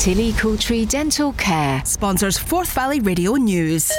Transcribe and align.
Tillicoultry 0.00 0.88
Dental 0.88 1.30
Care 1.34 1.82
sponsors 1.84 2.38
Forth 2.38 2.72
Valley 2.72 3.00
Radio 3.00 3.34
News. 3.34 3.92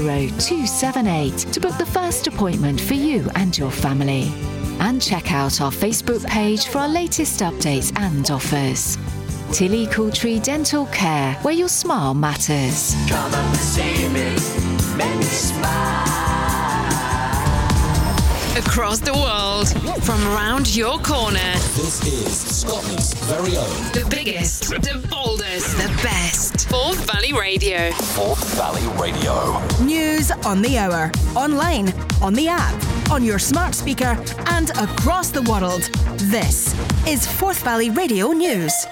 278 0.48 1.38
to 1.52 1.61
book 1.61 1.77
the 1.78 1.87
first 1.87 2.27
appointment 2.27 2.80
for 2.80 2.95
you 2.95 3.28
and 3.34 3.59
your 3.59 3.70
family. 3.70 4.33
And 4.78 5.00
check 5.00 5.33
out 5.33 5.61
our 5.61 5.72
Facebook 5.72 6.27
page 6.27 6.66
for 6.66 6.78
our 6.78 6.88
latest 6.88 7.41
updates 7.41 7.92
and 7.98 8.31
offers. 8.31 8.97
Tillicoultry 9.50 10.42
Dental 10.42 10.86
Care, 10.86 11.34
where 11.42 11.55
your 11.55 11.69
smile 11.69 12.14
matters. 12.14 12.94
Come 14.97 15.08
and 15.08 15.25
see 15.25 15.52
me, 15.55 15.58
make 15.58 15.66
me 15.66 15.66
smile. 15.66 16.06
Across 18.58 19.00
the 19.00 19.12
world, 19.12 19.69
from 20.03 20.22
around 20.28 20.75
your 20.75 20.98
corner. 21.00 21.53
This 21.77 22.03
is 22.06 22.61
Scotland's 22.62 23.12
very 23.25 23.56
own. 23.56 23.92
The 23.92 24.06
biggest, 24.08 24.70
the 24.70 25.06
boldest, 25.11 25.77
the 25.77 25.88
best. 26.03 26.69
Forth 26.69 27.11
Valley 27.11 27.33
Radio. 27.33 27.91
Forth 27.92 28.55
Valley 28.56 28.86
Radio. 28.98 29.61
News 29.84 30.30
on 30.44 30.62
the 30.62 30.78
hour, 30.78 31.12
online, 31.34 31.92
on 32.22 32.33
the 32.33 32.48
app, 32.48 32.75
on 33.10 33.22
your 33.22 33.38
smart 33.38 33.75
speaker, 33.75 34.16
and 34.47 34.70
across 34.78 35.31
the 35.31 35.42
world. 35.42 35.83
This 36.31 36.75
is 37.06 37.27
Forth 37.27 37.62
Valley 37.62 37.91
Radio 37.91 38.33
News. 38.33 38.86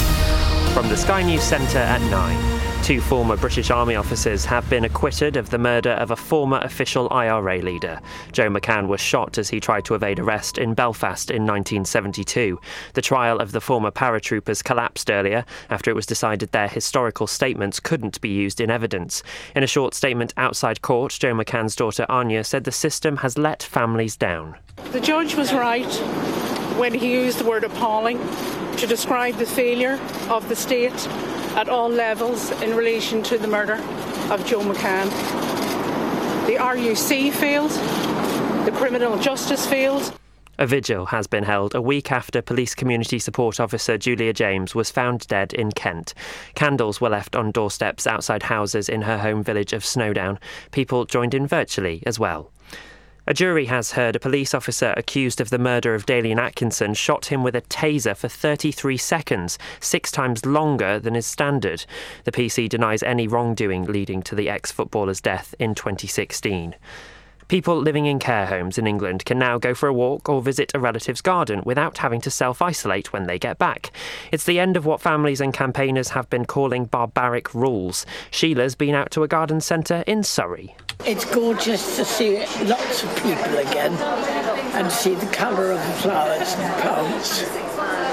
From 0.75 0.89
the 0.89 0.97
Sky 0.97 1.23
News 1.23 1.43
Centre 1.43 1.79
at 1.79 2.03
9. 2.11 2.54
Two 2.85 3.01
former 3.01 3.39
British 3.39 3.71
Army 3.71 3.95
officers 3.95 4.45
have 4.45 4.69
been 4.69 4.85
acquitted 4.85 5.39
of 5.39 5.49
the 5.49 5.57
murder 5.57 5.93
of 5.93 6.11
a 6.11 6.17
former 6.17 6.59
official 6.59 7.09
IRA 7.11 7.63
leader. 7.63 7.99
Joe 8.31 8.51
McCann 8.51 8.89
was 8.89 9.01
shot 9.01 9.39
as 9.39 9.49
he 9.49 9.59
tried 9.59 9.87
to 9.87 9.95
evade 9.95 10.19
arrest 10.19 10.59
in 10.59 10.75
Belfast 10.75 11.31
in 11.31 11.47
1972. 11.47 12.61
The 12.93 13.01
trial 13.01 13.41
of 13.41 13.53
the 13.53 13.61
former 13.63 13.91
paratroopers 13.91 14.63
collapsed 14.63 15.11
earlier 15.11 15.47
after 15.71 15.91
it 15.91 15.95
was 15.95 16.05
decided 16.05 16.53
their 16.53 16.69
historical 16.69 17.27
statements 17.27 17.81
couldn't 17.81 18.21
be 18.21 18.29
used 18.29 18.61
in 18.61 18.71
evidence. 18.71 19.23
In 19.57 19.63
a 19.63 19.67
short 19.67 19.95
statement 19.95 20.35
outside 20.37 20.83
court, 20.83 21.17
Joe 21.19 21.33
McCann's 21.33 21.77
daughter 21.77 22.05
Áine 22.11 22.45
said 22.45 22.65
the 22.65 22.71
system 22.71 23.17
has 23.17 23.39
let 23.39 23.63
families 23.63 24.15
down. 24.15 24.57
The 24.93 25.01
judge 25.01 25.37
was 25.37 25.55
right 25.55 25.91
when 26.77 26.93
he 26.93 27.15
used 27.15 27.39
the 27.39 27.47
word 27.47 27.65
appalling 27.65 28.19
to 28.77 28.87
describe 28.87 29.37
the 29.37 29.47
failure 29.47 29.99
of 30.29 30.47
the 30.51 30.57
state 30.57 31.09
at 31.57 31.69
all 31.69 31.89
levels 31.89 32.51
in 32.63 32.77
relation 32.77 33.23
to 33.23 33.39
the 33.39 33.47
murder 33.47 33.75
of 34.31 34.45
Joe 34.47 34.61
McCann. 34.61 35.09
The 36.47 36.57
RUC 36.57 37.33
failed, 37.33 37.71
the 38.65 38.73
criminal 38.73 39.19
justice 39.19 39.67
failed. 39.67 40.13
A 40.57 40.67
vigil 40.67 41.07
has 41.07 41.27
been 41.27 41.43
held 41.43 41.75
a 41.75 41.83
week 41.83 42.13
after 42.13 42.41
police 42.41 42.77
community 42.77 43.19
support 43.19 43.59
officer 43.59 43.99
Julia 43.99 44.33
James 44.33 44.75
was 44.75 44.91
found 44.91 45.27
dead 45.27 45.53
in 45.53 45.73
Kent. 45.73 46.15
Candles 46.55 47.01
were 47.01 47.09
left 47.09 47.35
on 47.35 47.51
doorsteps 47.51 48.07
outside 48.07 48.45
houses 48.45 48.89
in 48.89 49.03
her 49.03 49.19
home 49.19 49.43
village 49.43 49.73
of 49.73 49.85
Snowdown. 49.85 50.39
People 50.71 51.07
joined 51.07 51.35
in 51.35 51.47
virtually 51.47 52.05
as 52.07 52.21
well. 52.21 52.53
A 53.27 53.33
jury 53.33 53.65
has 53.67 53.93
heard 53.93 54.17
a 54.17 54.21
police 54.21 54.53
officer 54.53 54.93
accused 54.99 55.41
of 55.41 55.49
the 55.49 55.59
murder 55.59 55.95
of 55.95 56.05
Dalian 56.05 56.39
Atkinson 56.39 56.93
shot 56.93 57.27
him 57.27 57.43
with 57.43 57.57
a 57.57 57.63
taser 57.63 58.15
for 58.15 58.29
33 58.29 58.99
seconds, 58.99 59.59
six 59.81 60.11
times 60.11 60.45
longer 60.45 60.99
than 60.99 61.17
is 61.17 61.25
standard. 61.25 61.87
The 62.25 62.33
PC 62.33 62.69
denies 62.69 63.03
any 63.03 63.27
wrongdoing 63.27 63.85
leading 63.85 64.23
to 64.25 64.35
the 64.35 64.51
ex 64.51 64.71
footballer's 64.71 65.23
death 65.23 65.55
in 65.59 65.75
2016. 65.75 66.75
People 67.49 67.79
living 67.79 68.05
in 68.05 68.19
care 68.19 68.45
homes 68.45 68.77
in 68.77 68.87
England 68.87 69.25
can 69.25 69.39
now 69.39 69.57
go 69.57 69.73
for 69.73 69.89
a 69.89 69.95
walk 69.95 70.29
or 70.29 70.43
visit 70.43 70.73
a 70.75 70.79
relative's 70.79 71.23
garden 71.23 71.63
without 71.65 71.97
having 71.99 72.21
to 72.23 72.31
self 72.31 72.61
isolate 72.61 73.15
when 73.15 73.27
they 73.27 73.39
get 73.39 73.57
back. 73.57 73.91
It's 74.33 74.45
the 74.45 74.61
end 74.61 74.77
of 74.77 74.85
what 74.85 75.01
families 75.01 75.41
and 75.41 75.55
campaigners 75.55 76.11
have 76.11 76.29
been 76.29 76.45
calling 76.45 76.85
barbaric 76.85 77.55
rules. 77.55 78.05
Sheila's 78.31 78.75
been 78.75 78.95
out 78.95 79.11
to 79.13 79.23
a 79.23 79.29
garden 79.29 79.63
centre 79.63 80.05
in 80.07 80.23
Surrey. 80.25 80.77
It's 81.01 81.25
gorgeous 81.27 81.97
to 81.97 82.05
see 82.05 82.39
lots 82.65 83.03
of 83.03 83.15
people 83.17 83.59
again 83.59 83.93
and 84.75 84.91
see 84.91 85.15
the 85.15 85.27
colour 85.27 85.73
of 85.73 85.79
the 85.79 85.93
flowers 86.01 86.55
and 86.55 86.83
plants. 86.83 87.43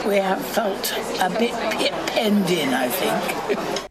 We 0.06 0.18
have 0.18 0.44
felt 0.46 0.92
a 1.22 1.30
bit 1.30 1.54
penned 2.08 2.50
in, 2.50 2.74
I 2.74 2.90
think. 2.90 3.88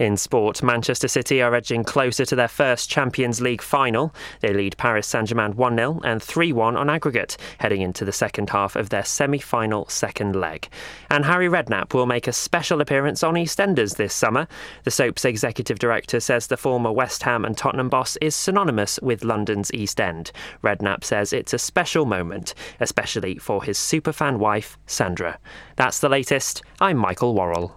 In 0.00 0.16
sport, 0.16 0.62
Manchester 0.62 1.08
City 1.08 1.42
are 1.42 1.54
edging 1.54 1.84
closer 1.84 2.24
to 2.24 2.34
their 2.34 2.48
first 2.48 2.88
Champions 2.88 3.42
League 3.42 3.60
final. 3.60 4.14
They 4.40 4.54
lead 4.54 4.78
Paris 4.78 5.06
Saint 5.06 5.28
Germain 5.28 5.56
1 5.56 5.76
0 5.76 6.00
and 6.02 6.22
3 6.22 6.54
1 6.54 6.74
on 6.74 6.88
aggregate, 6.88 7.36
heading 7.58 7.82
into 7.82 8.06
the 8.06 8.10
second 8.10 8.48
half 8.48 8.76
of 8.76 8.88
their 8.88 9.04
semi 9.04 9.38
final 9.38 9.86
second 9.90 10.34
leg. 10.34 10.70
And 11.10 11.26
Harry 11.26 11.48
Redknapp 11.48 11.92
will 11.92 12.06
make 12.06 12.26
a 12.26 12.32
special 12.32 12.80
appearance 12.80 13.22
on 13.22 13.34
EastEnders 13.34 13.96
this 13.96 14.14
summer. 14.14 14.48
The 14.84 14.90
soap's 14.90 15.26
executive 15.26 15.78
director 15.78 16.18
says 16.18 16.46
the 16.46 16.56
former 16.56 16.90
West 16.90 17.22
Ham 17.24 17.44
and 17.44 17.54
Tottenham 17.54 17.90
boss 17.90 18.16
is 18.22 18.34
synonymous 18.34 18.98
with 19.02 19.22
London's 19.22 19.70
East 19.74 20.00
End. 20.00 20.32
Redknapp 20.64 21.04
says 21.04 21.34
it's 21.34 21.52
a 21.52 21.58
special 21.58 22.06
moment, 22.06 22.54
especially 22.80 23.36
for 23.36 23.62
his 23.62 23.76
superfan 23.76 24.38
wife, 24.38 24.78
Sandra. 24.86 25.38
That's 25.76 25.98
the 25.98 26.08
latest. 26.08 26.62
I'm 26.80 26.96
Michael 26.96 27.34
Worrell. 27.34 27.76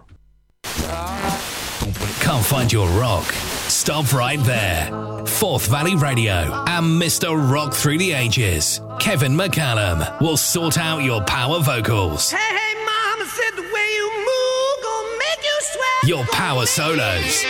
Can't 2.20 2.44
find 2.44 2.72
your 2.72 2.88
rock? 2.98 3.30
Stop 3.68 4.12
right 4.12 4.42
there. 4.44 4.90
Forth 5.26 5.66
Valley 5.66 5.94
Radio 5.94 6.64
and 6.66 7.00
Mr. 7.00 7.34
Rock 7.52 7.74
Through 7.74 7.98
the 7.98 8.12
Ages, 8.12 8.80
Kevin 8.98 9.34
McCallum, 9.34 10.20
will 10.20 10.36
sort 10.38 10.78
out 10.78 11.02
your 11.02 11.22
power 11.24 11.60
vocals. 11.60 12.30
Hey, 12.30 12.38
hey, 12.38 12.74
mama 12.84 13.26
said 13.26 13.56
the 13.56 13.62
way 13.62 13.88
you 13.94 14.10
move 14.16 14.82
gonna 14.82 15.18
make 15.18 15.42
you 15.42 15.58
sweat. 15.60 16.08
Your 16.08 16.24
power 16.32 16.64
solos. 16.64 17.44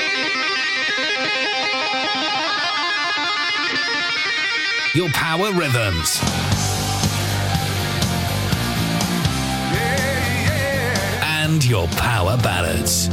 Your 4.94 5.08
power 5.10 5.52
rhythms. 5.52 6.20
And 11.22 11.64
your 11.64 11.86
power 11.88 12.36
ballads. 12.38 13.08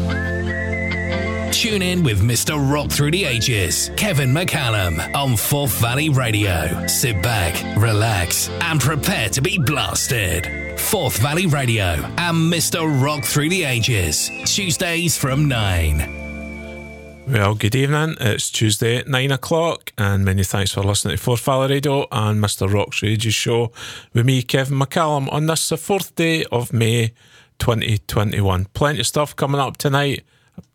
Tune 1.61 1.83
in 1.83 2.01
with 2.01 2.23
Mr. 2.23 2.57
Rock 2.73 2.89
Through 2.89 3.11
the 3.11 3.23
Ages, 3.23 3.91
Kevin 3.95 4.33
McCallum, 4.33 5.13
on 5.13 5.37
Forth 5.37 5.79
Valley 5.79 6.09
Radio. 6.09 6.87
Sit 6.87 7.21
back, 7.21 7.53
relax, 7.77 8.49
and 8.61 8.81
prepare 8.81 9.29
to 9.29 9.43
be 9.43 9.59
blasted. 9.59 10.79
Forth 10.79 11.19
Valley 11.19 11.45
Radio 11.45 11.83
and 12.17 12.51
Mr. 12.51 12.89
Rock 13.03 13.23
Through 13.23 13.49
the 13.49 13.63
Ages, 13.63 14.31
Tuesdays 14.45 15.15
from 15.15 15.47
9. 15.47 17.27
Well, 17.27 17.53
good 17.53 17.75
evening. 17.75 18.15
It's 18.19 18.49
Tuesday 18.49 18.97
at 18.97 19.07
nine 19.07 19.29
o'clock, 19.29 19.93
and 19.99 20.25
many 20.25 20.43
thanks 20.43 20.71
for 20.71 20.81
listening 20.81 21.17
to 21.17 21.21
Forth 21.21 21.41
Valley 21.41 21.75
Radio 21.75 22.07
and 22.11 22.43
Mr. 22.43 22.73
Rock's 22.73 23.03
Ages 23.03 23.35
show 23.35 23.71
with 24.15 24.25
me, 24.25 24.41
Kevin 24.41 24.79
McCallum, 24.79 25.31
on 25.31 25.45
this 25.45 25.69
the 25.69 25.77
fourth 25.77 26.15
day 26.15 26.43
of 26.51 26.73
May 26.73 27.13
2021. 27.59 28.65
Plenty 28.73 29.01
of 29.01 29.05
stuff 29.05 29.35
coming 29.35 29.61
up 29.61 29.77
tonight 29.77 30.23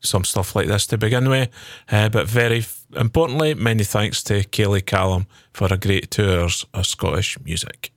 some 0.01 0.25
stuff 0.25 0.55
like 0.55 0.69
this 0.69 0.87
to 0.89 0.99
begin 0.99 1.29
with. 1.29 1.49
Uh, 1.91 2.09
but 2.09 2.27
very 2.27 2.65
importantly, 2.95 3.55
many 3.55 3.85
thanks 3.85 4.23
to 4.25 4.45
Kaylee 4.45 4.85
Callum 4.85 5.27
for 5.53 5.73
a 5.73 5.77
great 5.77 6.11
tours 6.11 6.67
of 6.75 6.87
Scottish 6.87 7.39
music. 7.41 7.93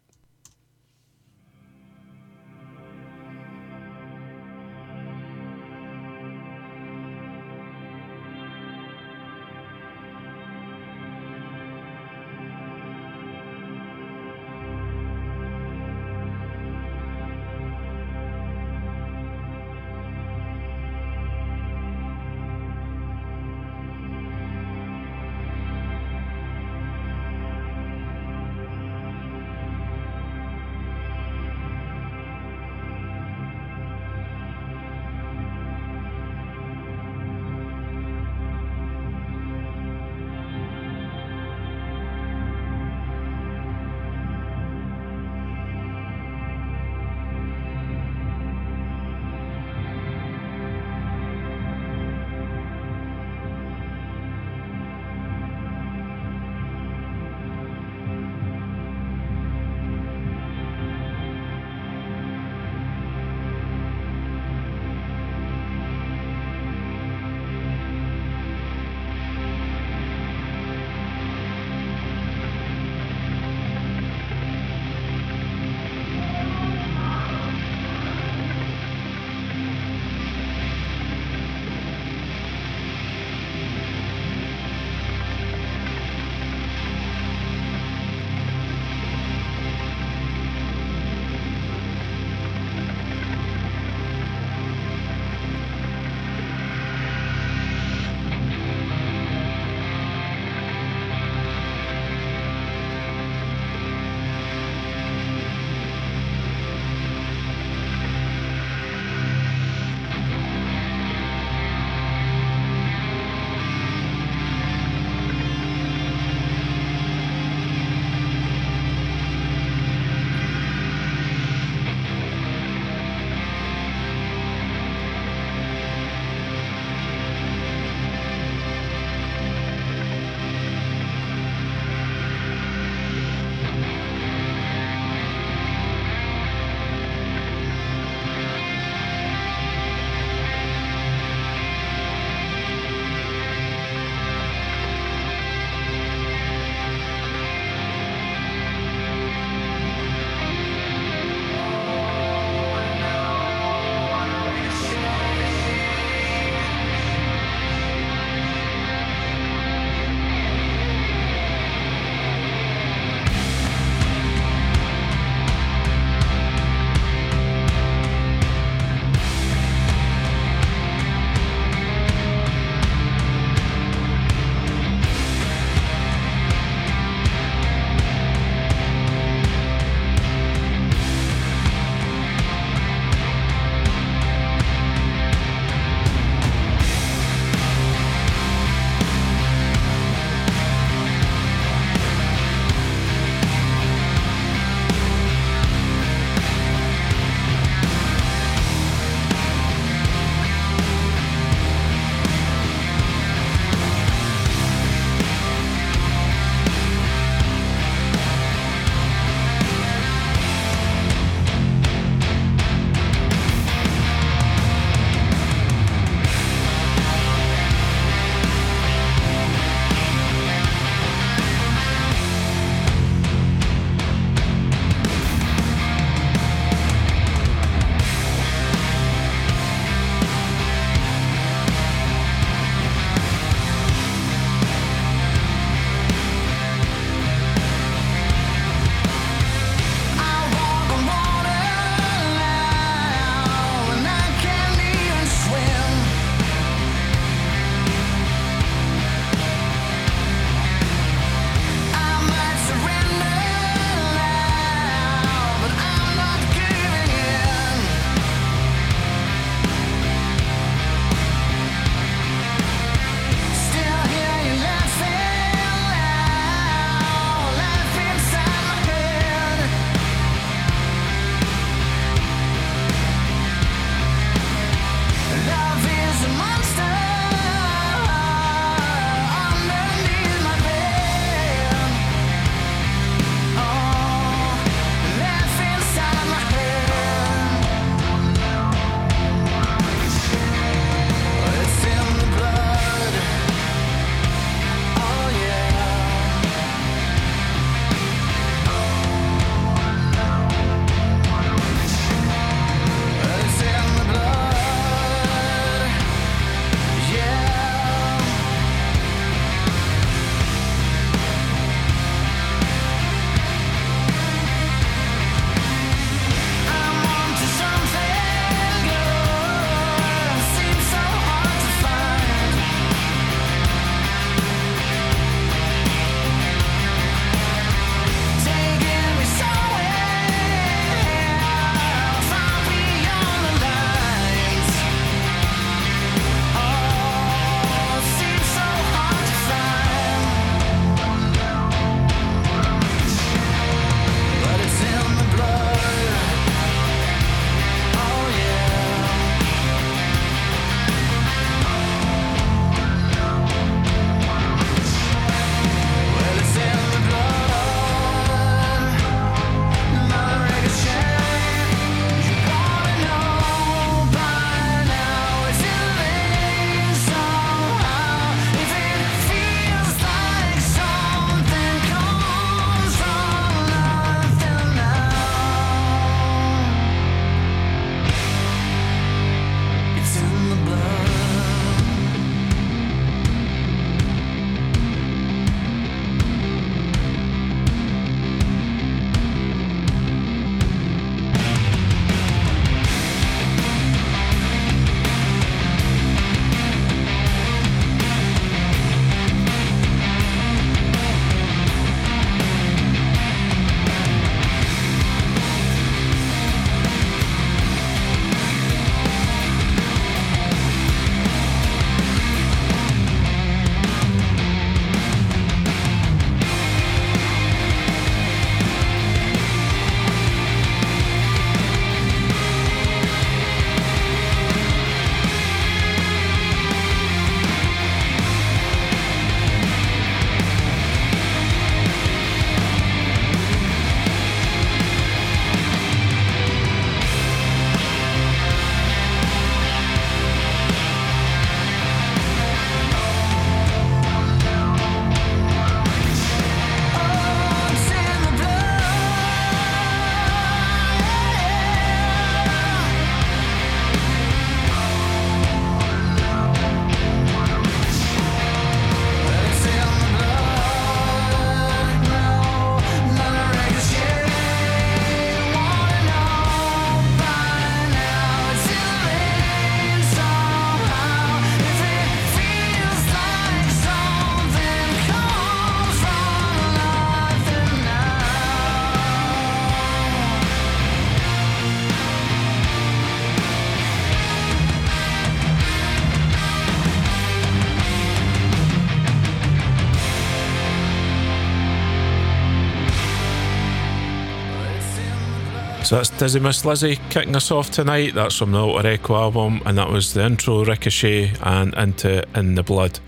So 495.90 495.96
that's 495.96 496.12
Dizzy 496.12 496.40
Mizz 496.40 496.66
Lizzy 496.66 497.00
kicking 497.10 497.36
us 497.36 497.50
off 497.50 497.72
tonight. 497.72 498.14
That's 498.14 498.38
from 498.38 498.52
the 498.52 498.60
Alter 498.60 498.90
Echo 498.90 499.16
album, 499.16 499.60
and 499.66 499.76
that 499.80 499.90
was 499.90 500.14
the 500.14 500.24
intro 500.24 500.64
Ricochet 500.64 501.34
and 501.42 501.74
into 501.74 502.24
In 502.38 502.54
the 502.54 502.62
Blood. 502.62 503.00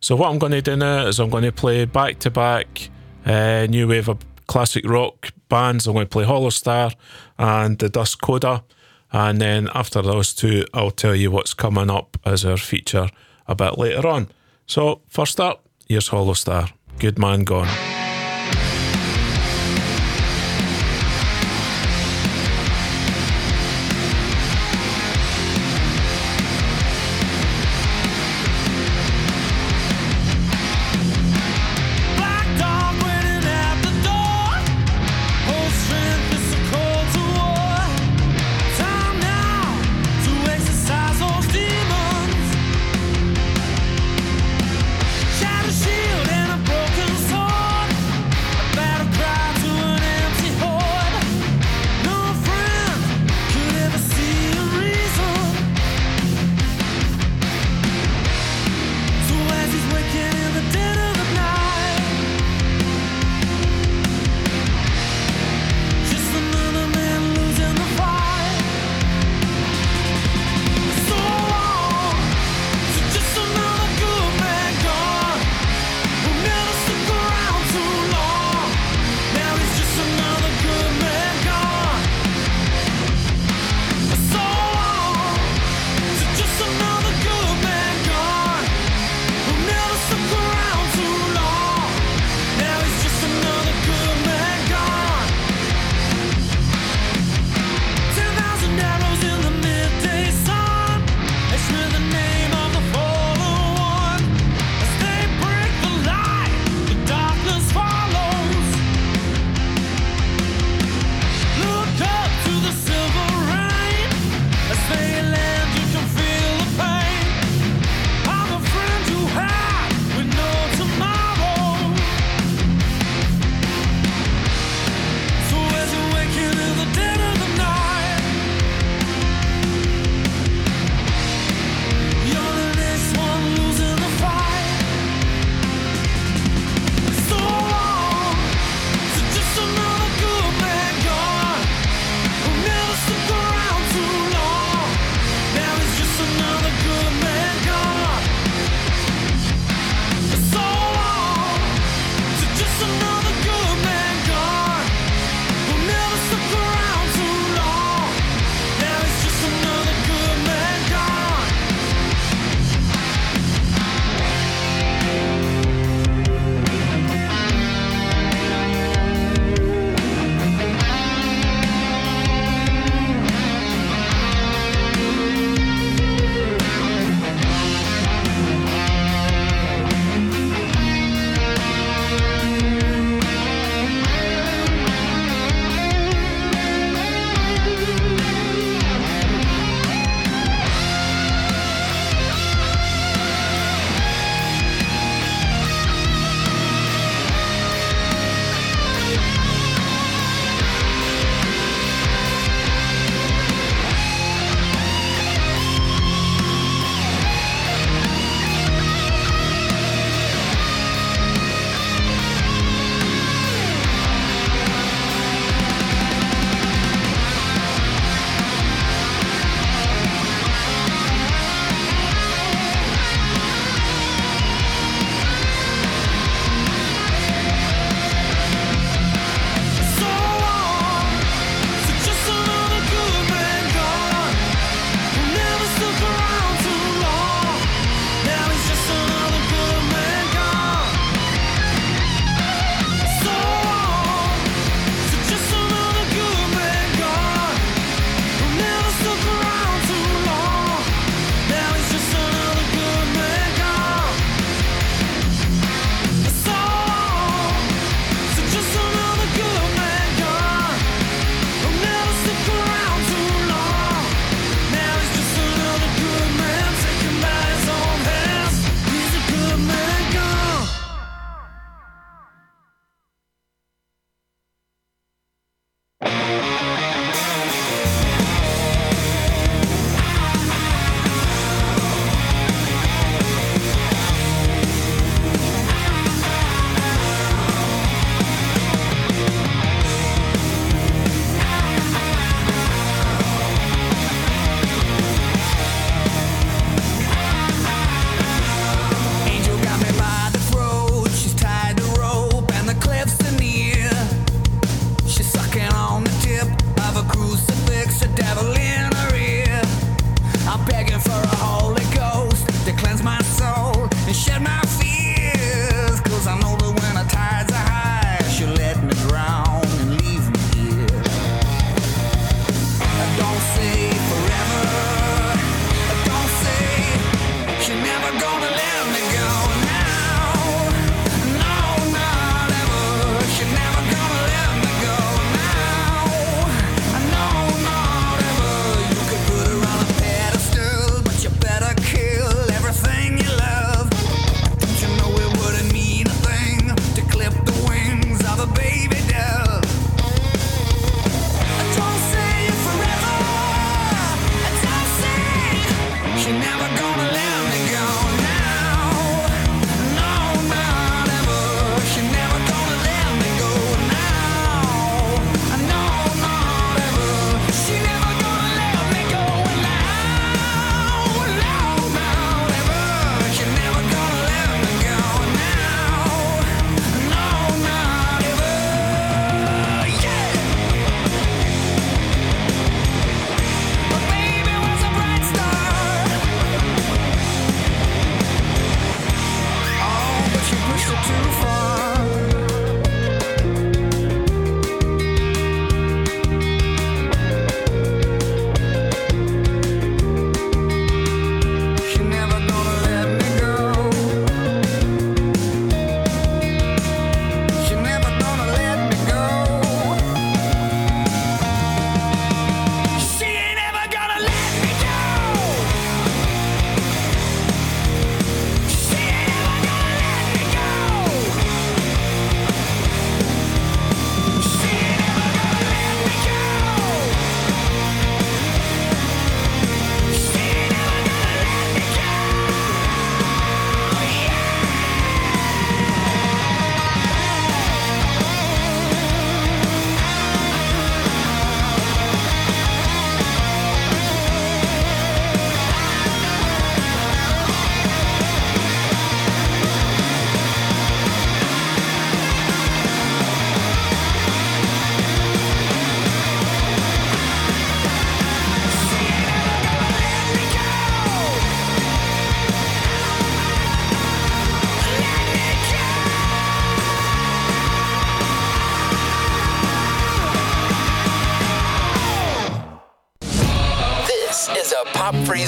So 0.00 0.16
what 0.16 0.30
I'm 0.30 0.38
going 0.38 0.52
to 0.52 0.62
do 0.62 0.74
now 0.74 1.06
is 1.06 1.20
I'm 1.20 1.28
going 1.28 1.44
to 1.44 1.52
play 1.52 1.84
back 1.84 2.18
to 2.20 2.30
back 2.30 2.88
new 3.26 3.86
wave 3.88 4.08
of 4.08 4.20
classic 4.46 4.88
rock 4.88 5.34
bands. 5.50 5.86
I'm 5.86 5.92
going 5.92 6.06
to 6.06 6.10
play 6.10 6.24
Hollowstar 6.24 6.94
and 7.38 7.78
the 7.78 7.90
Dust 7.90 8.22
Coda, 8.22 8.64
and 9.12 9.38
then 9.38 9.68
after 9.74 10.00
those 10.00 10.32
two, 10.32 10.64
I'll 10.72 10.92
tell 10.92 11.14
you 11.14 11.30
what's 11.30 11.52
coming 11.52 11.90
up 11.90 12.16
as 12.24 12.46
our 12.46 12.56
feature 12.56 13.10
a 13.48 13.54
bit 13.54 13.76
later 13.76 14.08
on. 14.08 14.28
So 14.66 15.02
first 15.08 15.40
up, 15.40 15.66
here's 15.86 16.08
Hollowstar. 16.08 16.72
Good 17.00 17.18
man 17.18 17.44
gone. 17.44 17.68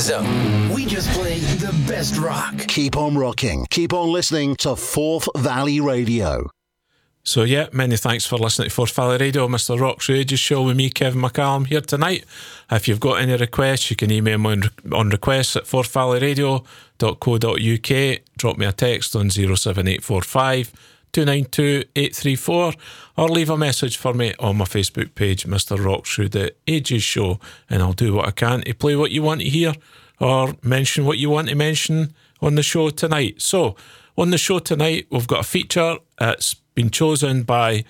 Zone. 0.02 0.74
We 0.74 0.84
just 0.84 1.08
play 1.10 1.38
the 1.38 1.72
best 1.86 2.18
rock. 2.18 2.58
Keep 2.68 2.96
on 2.96 3.16
rocking. 3.16 3.66
Keep 3.70 3.92
on 3.92 4.10
listening 4.10 4.56
to 4.56 4.74
Forth 4.74 5.28
Valley 5.36 5.78
Radio. 5.80 6.50
So, 7.24 7.44
yeah, 7.44 7.68
many 7.72 7.96
thanks 7.96 8.26
for 8.26 8.36
listening 8.36 8.68
to 8.68 8.74
Forth 8.74 8.96
Valley 8.96 9.16
Radio, 9.16 9.46
Mr. 9.46 9.80
Rock's 9.80 10.08
Rages 10.08 10.40
Show 10.40 10.64
with 10.64 10.76
me, 10.76 10.90
Kevin 10.90 11.22
McCallum, 11.22 11.68
here 11.68 11.80
tonight. 11.80 12.24
If 12.68 12.88
you've 12.88 12.98
got 12.98 13.20
any 13.20 13.36
requests, 13.36 13.90
you 13.90 13.96
can 13.96 14.10
email 14.10 14.38
me 14.38 14.50
on, 14.50 14.64
on 14.92 15.10
requests 15.10 15.54
at 15.54 15.62
forthvalleyradio.co.uk. 15.64 18.20
Drop 18.36 18.58
me 18.58 18.66
a 18.66 18.72
text 18.72 19.14
on 19.14 19.30
07845 19.30 20.72
292 21.12 21.84
834 21.94 22.72
or 23.18 23.28
leave 23.28 23.50
a 23.50 23.56
message 23.56 23.96
for 23.96 24.14
me 24.14 24.34
on 24.38 24.56
my 24.56 24.64
Facebook 24.64 25.14
page, 25.14 25.44
Mr. 25.44 25.82
Rock 25.82 26.06
Through, 26.06 26.30
the 26.30 26.54
Ages 26.66 27.02
Show, 27.02 27.38
and 27.68 27.82
I'll 27.82 27.92
do 27.92 28.14
what 28.14 28.28
I 28.28 28.30
can 28.30 28.62
to 28.62 28.74
play 28.74 28.96
what 28.96 29.10
you 29.10 29.22
want 29.22 29.42
to 29.42 29.48
hear 29.48 29.74
or 30.18 30.54
mention 30.62 31.04
what 31.04 31.18
you 31.18 31.28
want 31.28 31.48
to 31.48 31.54
mention 31.54 32.14
on 32.40 32.54
the 32.54 32.62
show 32.62 32.90
tonight. 32.90 33.42
So, 33.42 33.76
on 34.16 34.30
the 34.30 34.38
show 34.38 34.58
tonight, 34.58 35.06
we've 35.10 35.26
got 35.26 35.40
a 35.40 35.48
feature. 35.48 35.96
that's 36.18 36.54
been 36.74 36.90
chosen 36.90 37.42
by 37.42 37.84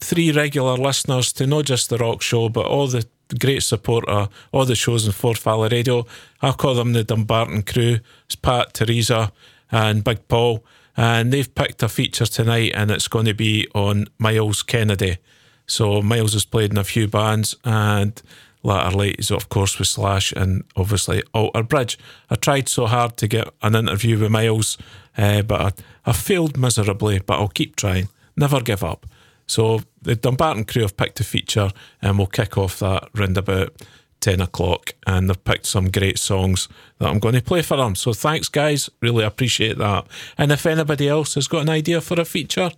three 0.00 0.32
regular 0.32 0.76
listeners 0.76 1.32
to 1.34 1.46
not 1.46 1.64
just 1.64 1.88
the 1.88 1.98
rock 1.98 2.22
show, 2.22 2.48
but 2.48 2.66
all 2.66 2.86
the 2.86 3.06
great 3.40 3.62
support 3.62 4.06
of 4.08 4.28
all 4.52 4.64
the 4.64 4.74
shows 4.74 5.06
in 5.06 5.12
Forth 5.12 5.42
Valley 5.42 5.68
Radio. 5.70 6.06
I 6.42 6.52
call 6.52 6.74
them 6.74 6.92
the 6.92 7.04
Dumbarton 7.04 7.62
crew. 7.62 7.98
It's 8.26 8.36
Pat, 8.36 8.74
Teresa, 8.74 9.32
and 9.70 10.04
Big 10.04 10.28
Paul 10.28 10.64
and 10.96 11.32
they've 11.32 11.54
picked 11.54 11.82
a 11.82 11.88
feature 11.88 12.26
tonight, 12.26 12.72
and 12.74 12.90
it's 12.90 13.08
going 13.08 13.26
to 13.26 13.34
be 13.34 13.66
on 13.74 14.06
Myles 14.18 14.62
Kennedy. 14.62 15.18
So 15.66 16.02
Myles 16.02 16.34
has 16.34 16.44
played 16.44 16.70
in 16.70 16.78
a 16.78 16.84
few 16.84 17.08
bands, 17.08 17.56
and 17.64 18.20
latterly 18.62 19.12
is 19.12 19.30
of 19.30 19.48
course 19.48 19.78
with 19.78 19.88
Slash 19.88 20.32
and 20.32 20.64
obviously 20.76 21.22
Alter 21.34 21.62
Bridge. 21.62 21.98
I 22.30 22.36
tried 22.36 22.68
so 22.68 22.86
hard 22.86 23.16
to 23.18 23.26
get 23.26 23.48
an 23.62 23.74
interview 23.74 24.18
with 24.18 24.30
Myles, 24.30 24.78
uh, 25.16 25.42
but 25.42 25.60
I, 25.60 26.10
I 26.10 26.12
failed 26.12 26.56
miserably. 26.56 27.20
But 27.20 27.40
I'll 27.40 27.48
keep 27.48 27.76
trying. 27.76 28.08
Never 28.36 28.60
give 28.60 28.84
up. 28.84 29.06
So 29.46 29.80
the 30.00 30.16
Dumbarton 30.16 30.64
crew 30.64 30.82
have 30.82 30.96
picked 30.96 31.20
a 31.20 31.24
feature, 31.24 31.70
and 32.00 32.18
we'll 32.18 32.26
kick 32.26 32.56
off 32.56 32.78
that 32.78 33.08
round 33.14 33.36
about 33.36 33.74
10 34.22 34.40
o'clock 34.40 34.94
and 35.06 35.28
they've 35.28 35.44
picked 35.44 35.66
some 35.66 35.90
great 35.90 36.18
songs 36.18 36.68
that 36.98 37.08
I'm 37.08 37.18
going 37.18 37.34
to 37.34 37.42
play 37.42 37.60
for 37.60 37.76
them. 37.76 37.94
So 37.94 38.14
thanks, 38.14 38.48
guys. 38.48 38.88
Really 39.02 39.24
appreciate 39.24 39.76
that. 39.78 40.06
And 40.38 40.50
if 40.50 40.64
anybody 40.64 41.08
else 41.08 41.34
has 41.34 41.48
got 41.48 41.62
an 41.62 41.68
idea 41.68 42.00
for 42.00 42.18
a 42.18 42.24
feature, 42.24 42.70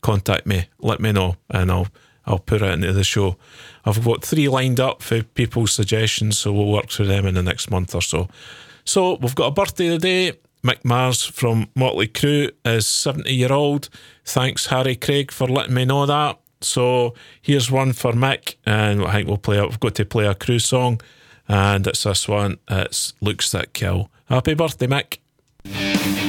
contact 0.00 0.46
me, 0.46 0.66
let 0.80 1.00
me 1.00 1.12
know, 1.12 1.36
and 1.48 1.70
I'll 1.70 1.86
I'll 2.24 2.38
put 2.38 2.62
it 2.62 2.70
into 2.70 2.92
the 2.92 3.02
show. 3.02 3.36
I've 3.84 4.04
got 4.04 4.24
three 4.24 4.48
lined 4.48 4.78
up 4.78 5.02
for 5.02 5.22
people's 5.22 5.72
suggestions, 5.72 6.38
so 6.38 6.52
we'll 6.52 6.70
work 6.70 6.88
through 6.88 7.06
them 7.06 7.26
in 7.26 7.34
the 7.34 7.42
next 7.42 7.68
month 7.68 7.94
or 7.96 8.02
so. 8.02 8.28
So 8.84 9.16
we've 9.16 9.34
got 9.34 9.48
a 9.48 9.50
birthday 9.50 9.88
today. 9.88 10.38
Mick 10.64 10.84
Mars 10.84 11.24
from 11.24 11.68
Motley 11.74 12.06
Crue 12.06 12.52
is 12.64 12.86
70 12.86 13.34
year 13.34 13.52
old. 13.52 13.88
Thanks, 14.24 14.66
Harry 14.66 14.94
Craig, 14.94 15.32
for 15.32 15.48
letting 15.48 15.74
me 15.74 15.84
know 15.84 16.06
that. 16.06 16.38
So 16.64 17.14
here's 17.40 17.70
one 17.70 17.92
for 17.92 18.12
Mick, 18.12 18.56
and 18.64 19.04
I 19.04 19.12
think 19.12 19.28
we'll 19.28 19.38
play. 19.38 19.60
We've 19.60 19.80
got 19.80 19.94
to 19.96 20.04
play 20.04 20.26
a 20.26 20.34
Crue 20.34 20.60
song, 20.60 21.00
and 21.48 21.86
it's 21.86 22.02
this 22.04 22.28
one. 22.28 22.58
It's 22.68 23.14
"Looks 23.20 23.50
That 23.52 23.72
Kill." 23.72 24.10
Happy 24.26 24.54
birthday, 24.54 24.86
Mick! 24.86 26.21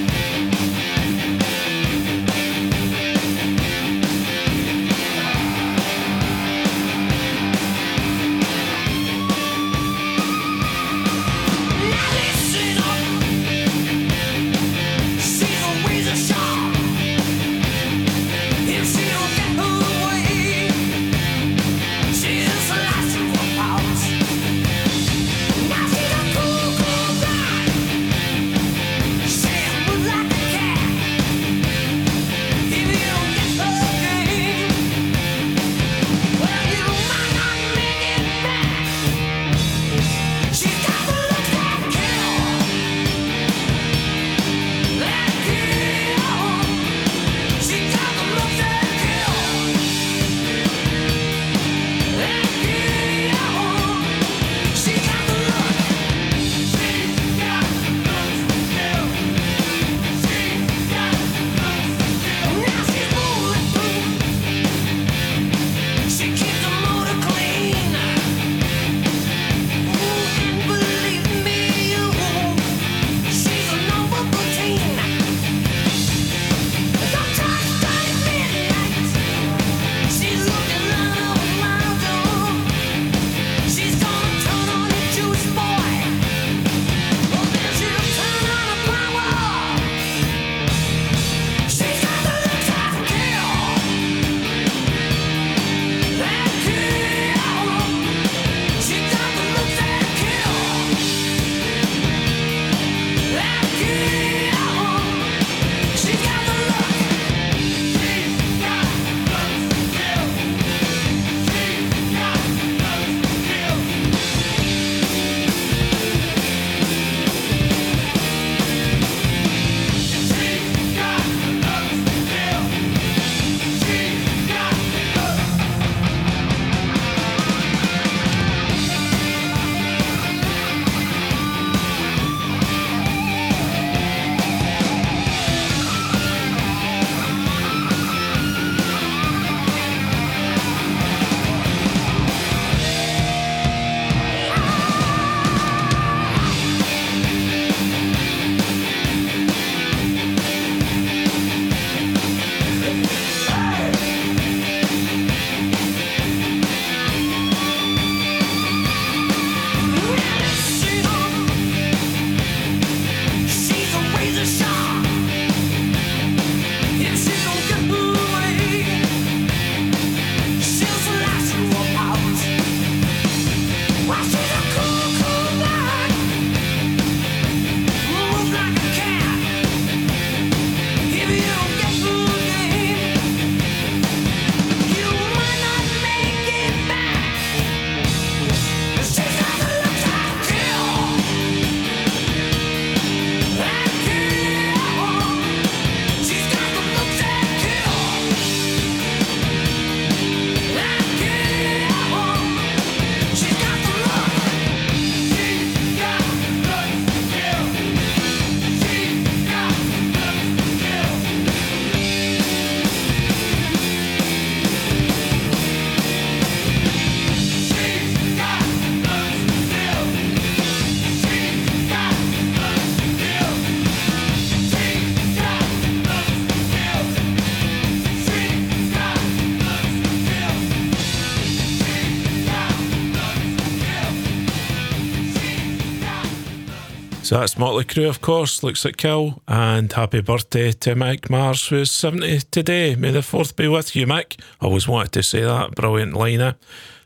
So 237.33 237.39
that's 237.39 237.57
Motley 237.57 237.83
Crue, 237.83 238.07
of 238.07 238.21
course, 238.21 238.61
Looks 238.61 238.83
That 238.83 238.97
Kill, 238.97 239.41
and 239.47 239.91
happy 239.91 240.21
birthday 240.21 240.71
to 240.71 240.93
Mick 240.93 241.31
Mars, 241.31 241.67
who's 241.67 241.91
70 241.91 242.41
today. 242.51 242.95
May 242.95 243.09
the 243.09 243.21
4th 243.21 243.55
be 243.55 243.67
with 243.67 243.95
you, 243.95 244.05
Mick. 244.05 244.39
Always 244.61 244.87
wanted 244.87 245.13
to 245.13 245.23
say 245.23 245.41
that, 245.41 245.73
brilliant 245.73 246.13
liner. 246.13 246.53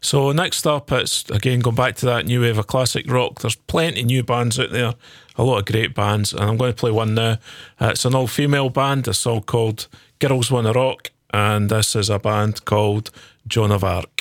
So 0.01 0.33
next 0.33 0.67
up, 0.67 0.91
it's 0.91 1.29
again 1.29 1.61
going 1.61 1.77
back 1.77 1.95
to 1.97 2.05
that 2.07 2.25
new 2.25 2.41
wave 2.41 2.57
of 2.57 2.67
classic 2.67 3.09
rock. 3.09 3.39
There's 3.39 3.55
plenty 3.55 4.03
new 4.03 4.21
bands 4.21 4.59
out 4.59 4.71
there, 4.71 4.95
a 5.37 5.43
lot 5.45 5.59
of 5.59 5.65
great 5.65 5.95
bands, 5.95 6.33
and 6.33 6.43
I'm 6.43 6.57
going 6.57 6.73
to 6.73 6.77
play 6.77 6.91
one 6.91 7.13
now. 7.15 7.37
Uh, 7.79 7.91
it's 7.91 8.03
an 8.03 8.13
all-female 8.13 8.71
band, 8.71 9.07
a 9.07 9.13
song 9.13 9.43
called 9.43 9.87
"Girls 10.19 10.51
Wanna 10.51 10.73
Rock," 10.73 11.11
and 11.33 11.69
this 11.69 11.95
is 11.95 12.09
a 12.09 12.19
band 12.19 12.65
called 12.65 13.11
Joanovarc. 13.47 14.16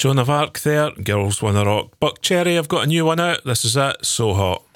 Joanovarc 0.00 0.62
there. 0.62 0.92
Girls 0.92 1.42
Wanna 1.42 1.62
Rock. 1.62 1.90
Buckcherry, 2.00 2.56
I've 2.56 2.68
got 2.68 2.84
a 2.84 2.86
new 2.86 3.04
one 3.04 3.20
out. 3.20 3.44
This 3.44 3.66
is 3.66 3.76
it. 3.76 3.96
So 4.02 4.32
hot. 4.32 4.69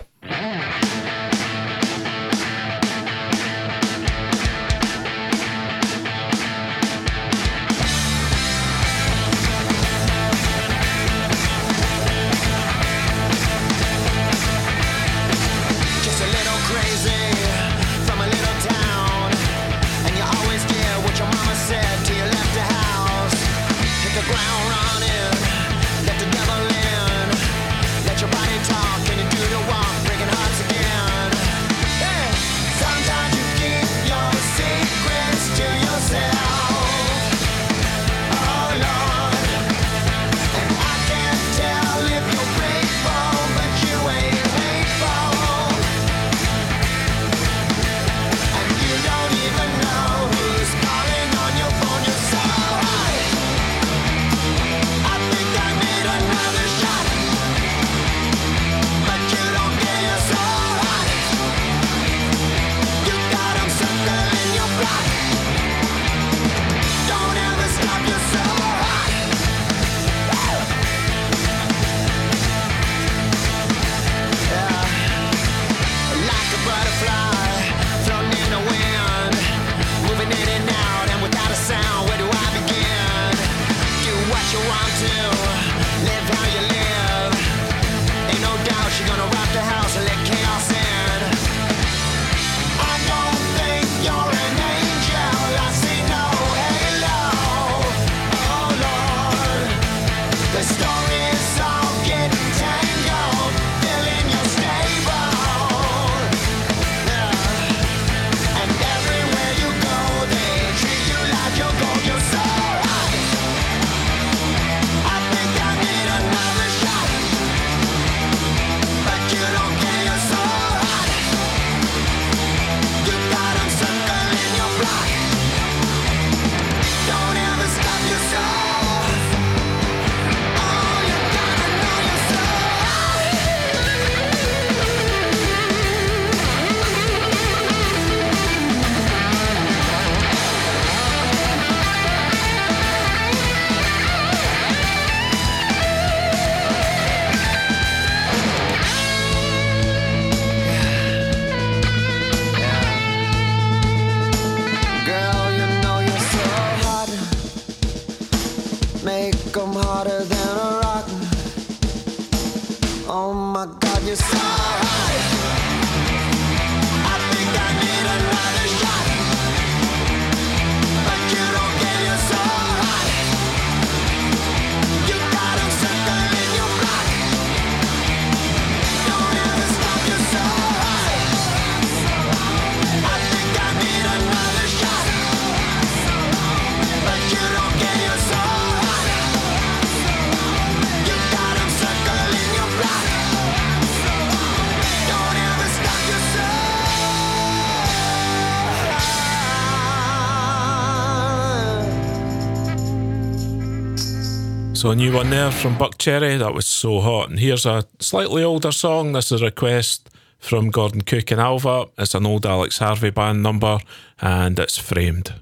So 204.84 204.90
a 204.90 204.94
new 204.94 205.14
one 205.14 205.30
there 205.30 205.50
from 205.50 205.76
Buckcherry. 205.76 206.38
That 206.38 206.52
was 206.52 206.66
so 206.66 207.00
hot. 207.00 207.30
And 207.30 207.38
here's 207.38 207.64
a 207.64 207.86
slightly 208.00 208.44
older 208.44 208.70
song. 208.70 209.12
This 209.12 209.32
is 209.32 209.40
a 209.40 209.46
request 209.46 210.10
from 210.38 210.68
Gordon 210.68 211.00
Cook 211.00 211.30
and 211.30 211.40
Alva. 211.40 211.86
It's 211.96 212.14
an 212.14 212.26
old 212.26 212.44
Alex 212.44 212.76
Harvey 212.76 213.08
band 213.08 213.42
number, 213.42 213.78
and 214.20 214.58
it's 214.58 214.76
framed. 214.76 215.32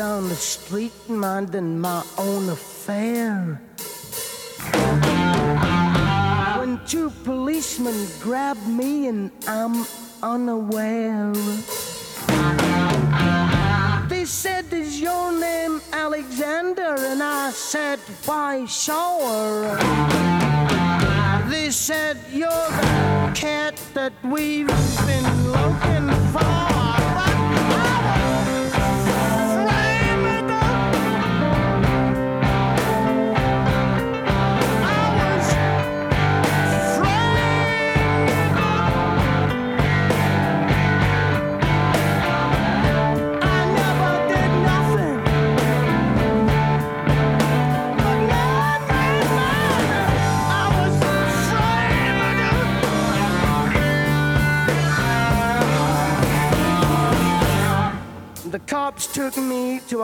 Down 0.00 0.30
the 0.30 0.34
street 0.34 0.94
minding 1.10 1.78
my 1.78 2.02
own 2.16 2.48
affair. 2.48 3.60
When 6.58 6.80
two 6.86 7.10
policemen 7.22 8.06
grab 8.18 8.56
me 8.66 9.08
and 9.08 9.30
I'm 9.46 9.84
unaware. 10.22 11.34
They 14.08 14.24
said, 14.24 14.72
Is 14.72 14.98
your 14.98 15.38
name 15.38 15.82
Alexander? 15.92 16.94
And 17.10 17.22
I 17.22 17.50
said, 17.50 17.98
Why, 18.24 18.64
sure. 18.64 19.76
They 21.50 21.70
said, 21.70 22.16
You're 22.32 22.70
the 22.80 23.32
cat 23.34 23.76
that 23.92 24.14
we've 24.24 24.74
been 25.06 25.28
looking 25.52 26.08
for. 26.32 27.09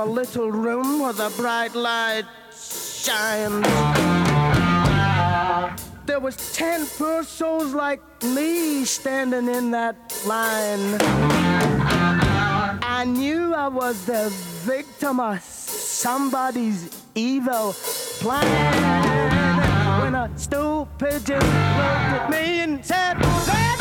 Little 0.06 0.50
room 0.50 1.00
where 1.00 1.12
the 1.12 1.30
bright 1.36 1.74
light 1.74 2.24
shines. 2.50 3.66
There 6.06 6.20
was 6.20 6.36
ten 6.54 6.86
poor 6.96 7.24
souls 7.24 7.74
like 7.74 8.00
me 8.22 8.84
standing 8.84 9.48
in 9.48 9.70
that 9.72 9.96
line. 10.24 10.98
I 12.82 13.04
knew 13.06 13.54
I 13.54 13.68
was 13.68 14.04
the 14.06 14.30
victim 14.64 15.20
of 15.20 15.40
somebody's 15.42 16.88
evil 17.14 17.74
plan. 18.20 20.00
When 20.00 20.14
a 20.14 20.30
stupid 20.36 20.98
pigeon 20.98 21.40
looked 21.40 22.12
at 22.16 22.30
me 22.30 22.60
and 22.60 22.84
said, 22.84 23.75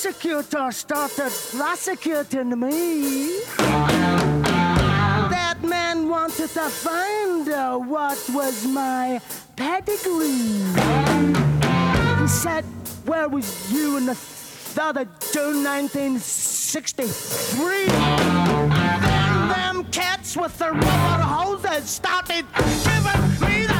prosecutor 0.00 0.72
started 0.72 1.30
prosecuting 1.54 2.58
me. 2.58 3.38
That 5.28 5.58
man 5.62 6.08
wanted 6.08 6.48
to 6.48 6.70
find 6.70 7.46
out 7.50 7.84
what 7.84 8.18
was 8.32 8.66
my 8.66 9.20
pedigree. 9.56 10.64
He 12.18 12.28
said, 12.28 12.64
Where 13.04 13.28
was 13.28 13.70
you 13.70 13.98
in 13.98 14.06
the 14.06 14.14
third 14.14 14.96
of 14.96 15.06
June 15.32 15.62
1963? 15.64 17.84
Then 17.84 19.48
them 19.48 19.84
cats 19.92 20.34
with 20.34 20.56
the 20.56 20.70
rubber 20.70 21.22
hoses 21.22 21.90
started 21.90 22.46
giving 22.54 23.40
me 23.42 23.66
the 23.66 23.79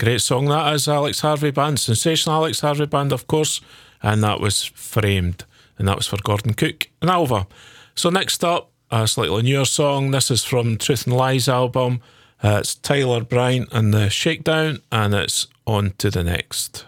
great 0.00 0.22
song 0.22 0.46
that 0.46 0.72
is, 0.72 0.88
Alex 0.88 1.20
Harvey 1.20 1.50
Band. 1.50 1.78
Sensational 1.78 2.36
Alex 2.36 2.60
Harvey 2.60 2.86
Band, 2.86 3.12
of 3.12 3.26
course. 3.26 3.60
And 4.02 4.24
that 4.24 4.40
was 4.40 4.64
Framed. 4.64 5.44
And 5.78 5.86
that 5.86 5.96
was 5.96 6.06
for 6.06 6.16
Gordon 6.24 6.54
Cook 6.54 6.88
and 7.02 7.10
Alva. 7.10 7.46
So 7.94 8.08
next 8.08 8.42
up, 8.42 8.70
a 8.90 9.06
slightly 9.06 9.42
newer 9.42 9.66
song. 9.66 10.10
This 10.10 10.30
is 10.30 10.42
from 10.42 10.78
Truth 10.78 11.06
and 11.06 11.14
Lies 11.16 11.50
album. 11.50 12.00
Uh, 12.42 12.60
it's 12.60 12.74
Tyler 12.74 13.22
Bryant 13.22 13.68
and 13.72 13.92
the 13.92 14.08
Shakedown, 14.08 14.80
and 14.90 15.12
it's 15.12 15.48
on 15.66 15.92
to 15.98 16.10
the 16.10 16.24
next. 16.24 16.86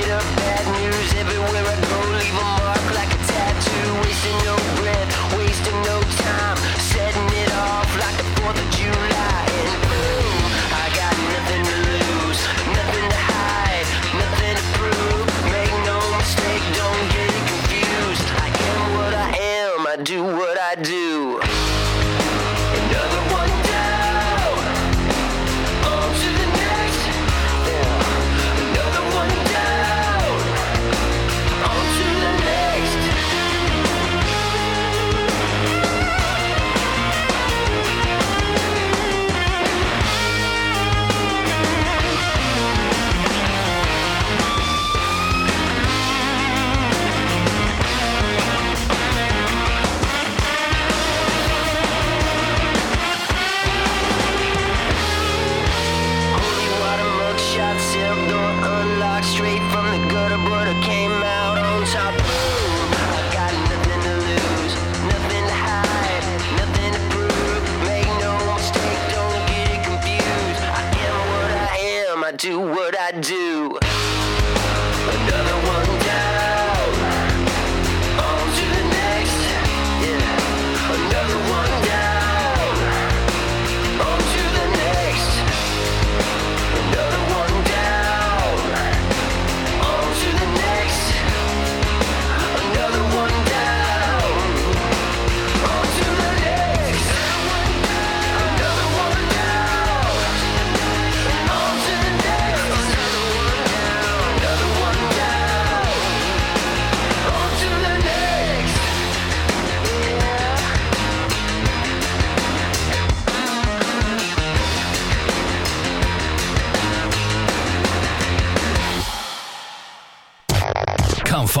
get 0.00 0.10
up. 0.10 0.43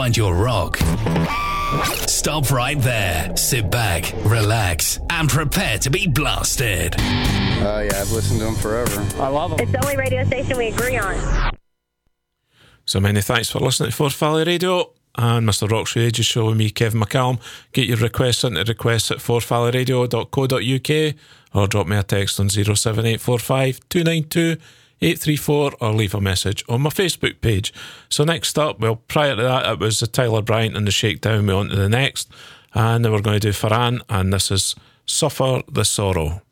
Find 0.04 0.16
your 0.18 0.34
rock? 0.34 0.76
Stop 2.06 2.50
right 2.50 2.78
there. 2.78 3.34
Sit 3.38 3.70
back, 3.70 4.12
relax, 4.26 4.98
and 5.08 5.30
prepare 5.30 5.78
to 5.78 5.88
be 5.88 6.06
blasted. 6.06 6.94
Oh, 6.98 7.80
yeah, 7.80 8.02
I've 8.02 8.12
listened 8.12 8.40
to 8.40 8.44
them 8.44 8.54
forever. 8.54 9.00
I 9.18 9.28
love 9.28 9.52
them. 9.52 9.60
It's 9.60 9.72
the 9.72 9.82
only 9.82 9.96
radio 9.96 10.22
station 10.26 10.58
we 10.58 10.66
agree 10.68 10.98
on. 10.98 11.56
So 12.84 13.00
many 13.00 13.22
thanks 13.22 13.48
for 13.48 13.60
listening 13.60 13.92
to 13.92 13.96
Forth 13.96 14.14
Valley 14.16 14.44
Radio 14.44 14.92
and 15.16 15.48
Mr. 15.48 15.70
Rock's 15.70 15.96
Ages 15.96 16.26
Show 16.26 16.48
with 16.48 16.58
me, 16.58 16.68
Kevin 16.68 17.00
McCallum. 17.00 17.40
Get 17.72 17.88
your 17.88 17.96
requests 17.96 18.44
into 18.44 18.62
requests 18.64 19.10
at 19.10 19.20
forthvalleyradio.co.uk 19.20 21.14
or 21.54 21.66
drop 21.66 21.86
me 21.86 21.96
a 21.96 22.02
text 22.02 22.38
on 22.38 22.50
07845 22.50 23.80
292 23.88 24.60
834 25.00 25.74
or 25.80 25.92
leave 25.92 26.14
a 26.14 26.20
message 26.20 26.64
on 26.68 26.82
my 26.82 26.90
Facebook 26.90 27.40
page. 27.40 27.72
So 28.08 28.24
next 28.24 28.58
up, 28.58 28.80
well, 28.80 28.96
prior 28.96 29.36
to 29.36 29.42
that, 29.42 29.66
it 29.72 29.78
was 29.78 30.00
the 30.00 30.06
Tyler 30.06 30.42
Bryant 30.42 30.76
and 30.76 30.86
the 30.86 30.92
Shakedown. 30.92 31.46
We're 31.46 31.54
on 31.54 31.68
to 31.68 31.76
the 31.76 31.88
next. 31.88 32.30
And 32.74 33.04
then 33.04 33.12
we're 33.12 33.20
going 33.20 33.38
to 33.38 33.52
do 33.52 33.52
Farhan, 33.52 34.00
and 34.08 34.32
this 34.32 34.50
is 34.50 34.74
Suffer 35.06 35.62
the 35.70 35.84
Sorrow. 35.84 36.42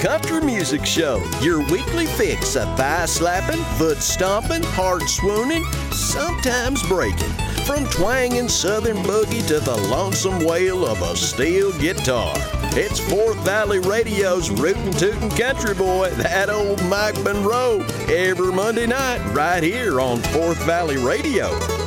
Country 0.00 0.40
Music 0.40 0.86
Show. 0.86 1.22
Your 1.42 1.58
weekly 1.70 2.06
fix 2.06 2.56
of 2.56 2.74
thigh 2.74 3.04
slapping, 3.04 3.62
foot 3.76 3.98
stomping, 3.98 4.62
heart 4.62 5.02
swooning, 5.02 5.62
sometimes 5.92 6.82
breaking. 6.88 7.28
From 7.66 7.84
twanging 7.90 8.48
southern 8.48 8.96
boogie 8.98 9.46
to 9.48 9.60
the 9.60 9.76
lonesome 9.76 10.42
wail 10.42 10.86
of 10.86 11.02
a 11.02 11.14
steel 11.14 11.70
guitar. 11.78 12.32
It's 12.72 12.98
Forth 12.98 13.44
Valley 13.44 13.78
Radio's 13.78 14.48
rootin' 14.48 14.92
tootin' 14.92 15.28
country 15.30 15.74
boy, 15.74 16.08
that 16.12 16.48
old 16.48 16.82
Mike 16.86 17.22
Monroe, 17.22 17.84
every 18.08 18.52
Monday 18.54 18.86
night 18.86 19.20
right 19.34 19.62
here 19.62 20.00
on 20.00 20.20
Forth 20.20 20.64
Valley 20.64 20.96
Radio. 20.96 21.79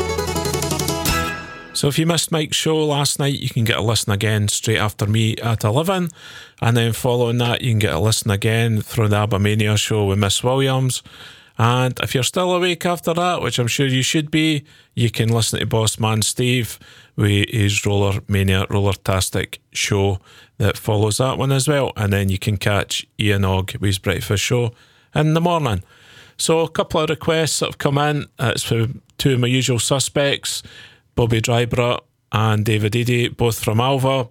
So 1.83 1.89
if 1.89 1.99
you 1.99 2.05
missed 2.05 2.31
Mike's 2.31 2.55
show 2.55 2.77
last 2.77 3.19
night, 3.19 3.41
you 3.41 3.49
can 3.49 3.65
get 3.65 3.75
a 3.75 3.81
listen 3.81 4.13
again 4.13 4.47
straight 4.47 4.77
after 4.77 5.05
me 5.05 5.35
at 5.39 5.65
11. 5.65 6.07
And 6.61 6.77
then 6.77 6.93
following 6.93 7.39
that, 7.39 7.61
you 7.61 7.71
can 7.71 7.79
get 7.79 7.93
a 7.93 7.99
listen 7.99 8.31
again 8.31 8.79
through 8.79 9.09
the 9.09 9.17
Abamania 9.17 9.77
show 9.77 10.05
with 10.05 10.17
Miss 10.17 10.41
Williams. 10.41 11.03
And 11.57 11.99
if 11.99 12.15
you're 12.15 12.23
still 12.23 12.53
awake 12.53 12.85
after 12.85 13.13
that, 13.15 13.41
which 13.41 13.59
I'm 13.59 13.67
sure 13.67 13.85
you 13.85 14.01
should 14.01 14.31
be, 14.31 14.63
you 14.95 15.11
can 15.11 15.27
listen 15.27 15.59
to 15.59 15.65
Boss 15.65 15.99
Man 15.99 16.21
Steve 16.21 16.79
with 17.17 17.49
his 17.49 17.85
Roller 17.85 18.21
Mania 18.29 18.65
Roller 18.69 18.93
Tastic 18.93 19.59
show 19.73 20.19
that 20.59 20.77
follows 20.77 21.17
that 21.17 21.37
one 21.37 21.51
as 21.51 21.67
well. 21.67 21.91
And 21.97 22.13
then 22.13 22.29
you 22.29 22.39
can 22.39 22.55
catch 22.55 23.05
Ian 23.19 23.43
Og 23.43 23.73
with 23.73 23.87
his 23.87 23.99
breakfast 23.99 24.41
show 24.41 24.71
in 25.13 25.33
the 25.33 25.41
morning. 25.41 25.83
So 26.37 26.61
a 26.61 26.69
couple 26.69 27.01
of 27.01 27.09
requests 27.09 27.59
that 27.59 27.65
have 27.65 27.77
come 27.77 27.97
in. 27.97 28.27
It's 28.39 28.63
for 28.63 28.87
two 29.17 29.33
of 29.33 29.41
my 29.41 29.47
usual 29.47 29.79
suspects, 29.79 30.63
Bobby 31.15 31.41
Drybrook 31.41 32.01
and 32.31 32.65
David 32.65 32.95
Eady, 32.95 33.27
both 33.29 33.63
from 33.63 33.79
Alva. 33.79 34.27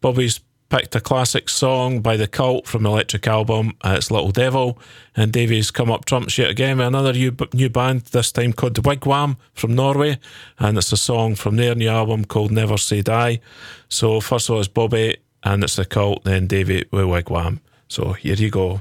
Bobby's 0.00 0.40
picked 0.68 0.96
a 0.96 1.00
classic 1.00 1.48
song 1.48 2.00
by 2.00 2.16
The 2.16 2.26
Cult 2.26 2.66
from 2.66 2.86
Electric 2.86 3.26
Album, 3.26 3.72
uh, 3.82 3.94
it's 3.96 4.10
Little 4.10 4.32
Devil. 4.32 4.78
And 5.16 5.32
Davey's 5.32 5.70
come 5.70 5.90
up 5.90 6.04
trumps 6.04 6.36
yet 6.38 6.50
again 6.50 6.78
with 6.78 6.88
another 6.88 7.12
new, 7.12 7.34
new 7.52 7.70
band, 7.70 8.02
this 8.02 8.32
time 8.32 8.52
called 8.52 8.74
Wigwam 8.82 9.36
from 9.54 9.74
Norway. 9.74 10.18
And 10.58 10.76
it's 10.76 10.92
a 10.92 10.96
song 10.96 11.34
from 11.34 11.56
their 11.56 11.74
new 11.74 11.88
album 11.88 12.24
called 12.24 12.50
Never 12.50 12.76
Say 12.76 13.02
Die. 13.02 13.40
So 13.88 14.20
first 14.20 14.48
of 14.48 14.54
all, 14.54 14.60
it's 14.60 14.68
Bobby, 14.68 15.16
and 15.44 15.62
it's 15.62 15.76
The 15.76 15.84
Cult, 15.84 16.24
then 16.24 16.46
Davey 16.46 16.84
with 16.90 17.04
Wigwam. 17.04 17.60
So 17.88 18.12
here 18.14 18.34
you 18.34 18.50
go. 18.50 18.80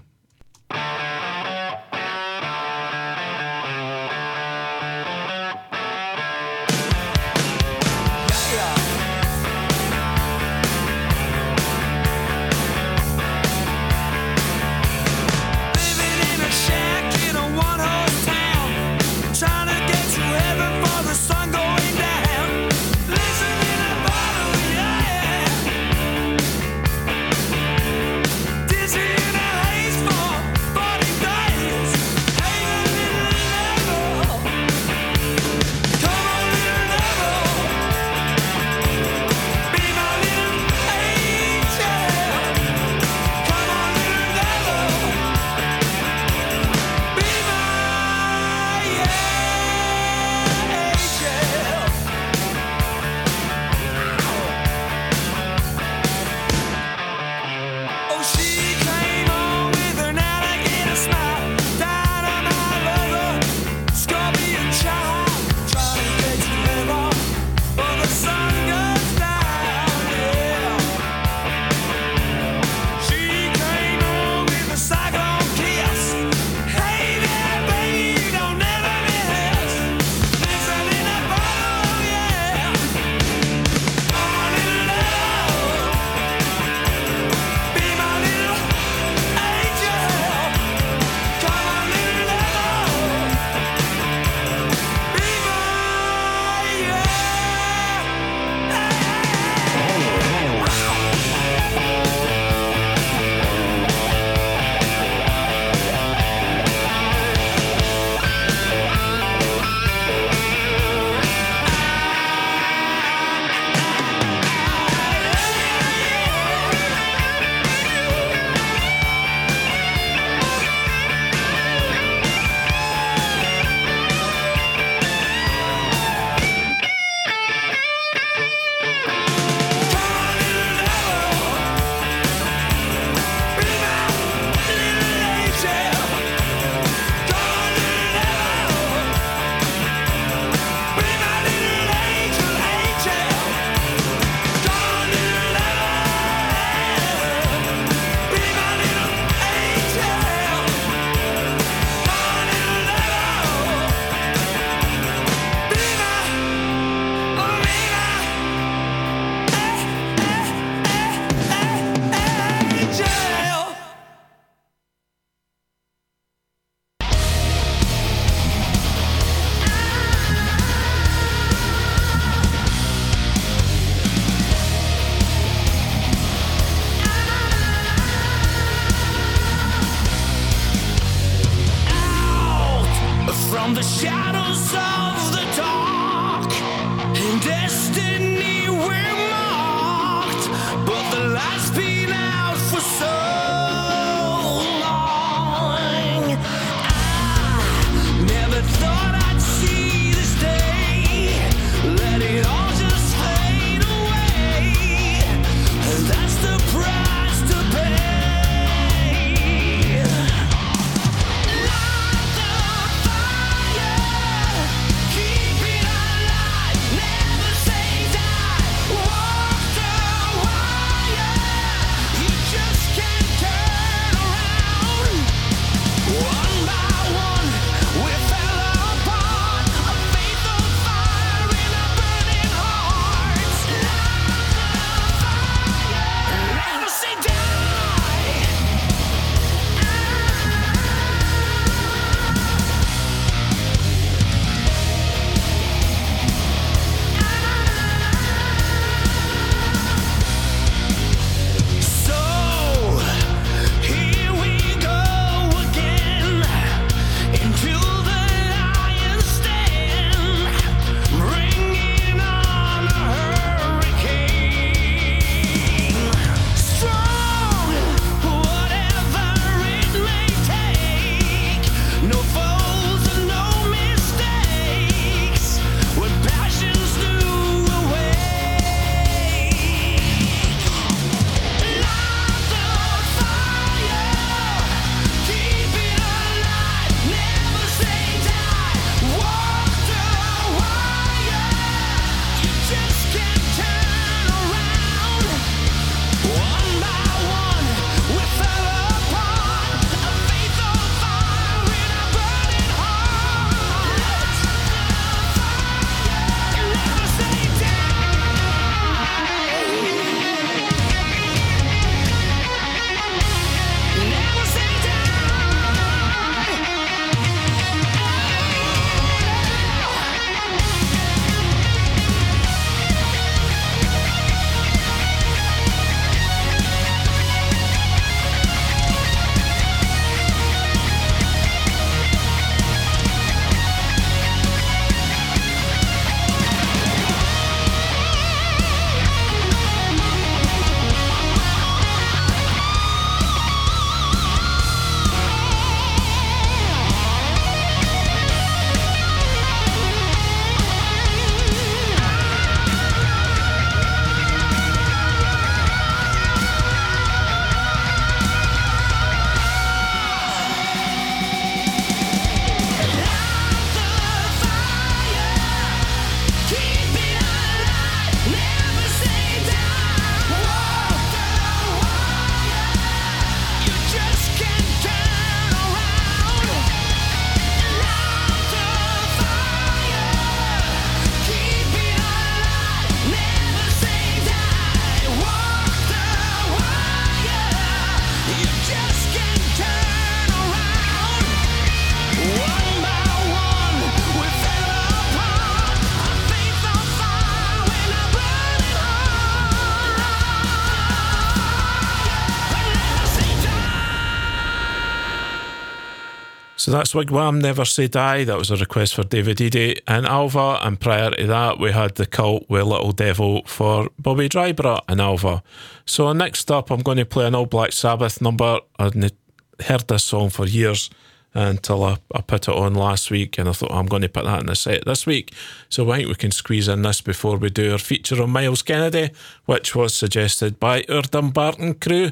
So 406.66 406.72
that's 406.72 406.94
Wigwam 406.94 407.44
Never 407.44 407.64
Say 407.64 407.88
Die. 407.88 408.24
That 408.24 408.40
was 408.40 408.50
a 408.50 408.56
request 408.56 408.96
for 408.96 409.04
David 409.04 409.40
Eady 409.40 409.80
and 409.88 410.04
Alva. 410.08 410.58
And 410.64 410.80
prior 410.80 411.12
to 411.12 411.28
that, 411.28 411.60
we 411.60 411.72
had 411.72 411.94
The 411.94 412.08
Cult 412.08 412.50
with 412.50 412.64
Little 412.64 412.92
Devil 412.92 413.44
for 413.46 413.92
Bobby 414.00 414.28
Drybra 414.28 414.82
and 414.88 415.00
Alva. 415.00 415.44
So 415.86 416.12
next 416.12 416.50
up, 416.50 416.72
I'm 416.72 416.82
going 416.82 416.98
to 416.98 417.06
play 417.06 417.28
an 417.28 417.36
All 417.36 417.46
Black 417.46 417.72
Sabbath 417.72 418.20
number. 418.20 418.62
I'd 418.80 419.12
heard 419.60 419.88
this 419.88 420.06
song 420.06 420.32
for 420.32 420.48
years 420.48 420.90
until 421.36 421.84
I, 421.84 421.98
I 422.16 422.22
put 422.22 422.48
it 422.48 422.56
on 422.56 422.74
last 422.74 423.12
week 423.12 423.38
and 423.38 423.48
I 423.48 423.52
thought 423.52 423.72
I'm 423.72 423.86
going 423.86 424.02
to 424.02 424.10
put 424.10 424.26
that 424.26 424.40
in 424.40 424.48
the 424.48 424.56
set 424.56 424.86
this 424.86 425.06
week. 425.06 425.36
So 425.70 425.92
I 425.92 425.98
think 425.98 426.10
we 426.10 426.16
can 426.16 426.32
squeeze 426.32 426.68
in 426.68 426.82
this 426.82 427.00
before 427.00 427.38
we 427.38 427.52
do 427.52 427.74
our 427.74 427.78
feature 427.78 428.24
on 428.24 428.32
Myles 428.32 428.64
Kennedy, 428.64 429.12
which 429.46 429.76
was 429.76 429.94
suggested 429.94 430.60
by 430.60 430.84
our 430.90 431.04
Dumbarton 431.04 431.76
crew 431.76 432.10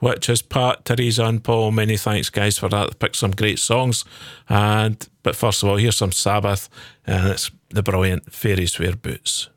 which 0.00 0.28
is 0.28 0.42
Pat, 0.42 0.84
Teresa, 0.84 1.24
and 1.24 1.42
Paul. 1.42 1.72
Many 1.72 1.96
thanks, 1.96 2.30
guys, 2.30 2.58
for 2.58 2.68
that. 2.68 2.90
They 2.90 2.94
picked 2.94 3.16
some 3.16 3.32
great 3.32 3.58
songs. 3.58 4.04
And 4.48 5.06
but 5.22 5.36
first 5.36 5.62
of 5.62 5.68
all, 5.68 5.76
here's 5.76 5.96
some 5.96 6.12
Sabbath, 6.12 6.68
and 7.06 7.28
it's 7.28 7.50
the 7.70 7.82
brilliant 7.82 8.32
Fairies 8.32 8.78
Wear 8.78 8.96
Boots. 8.96 9.48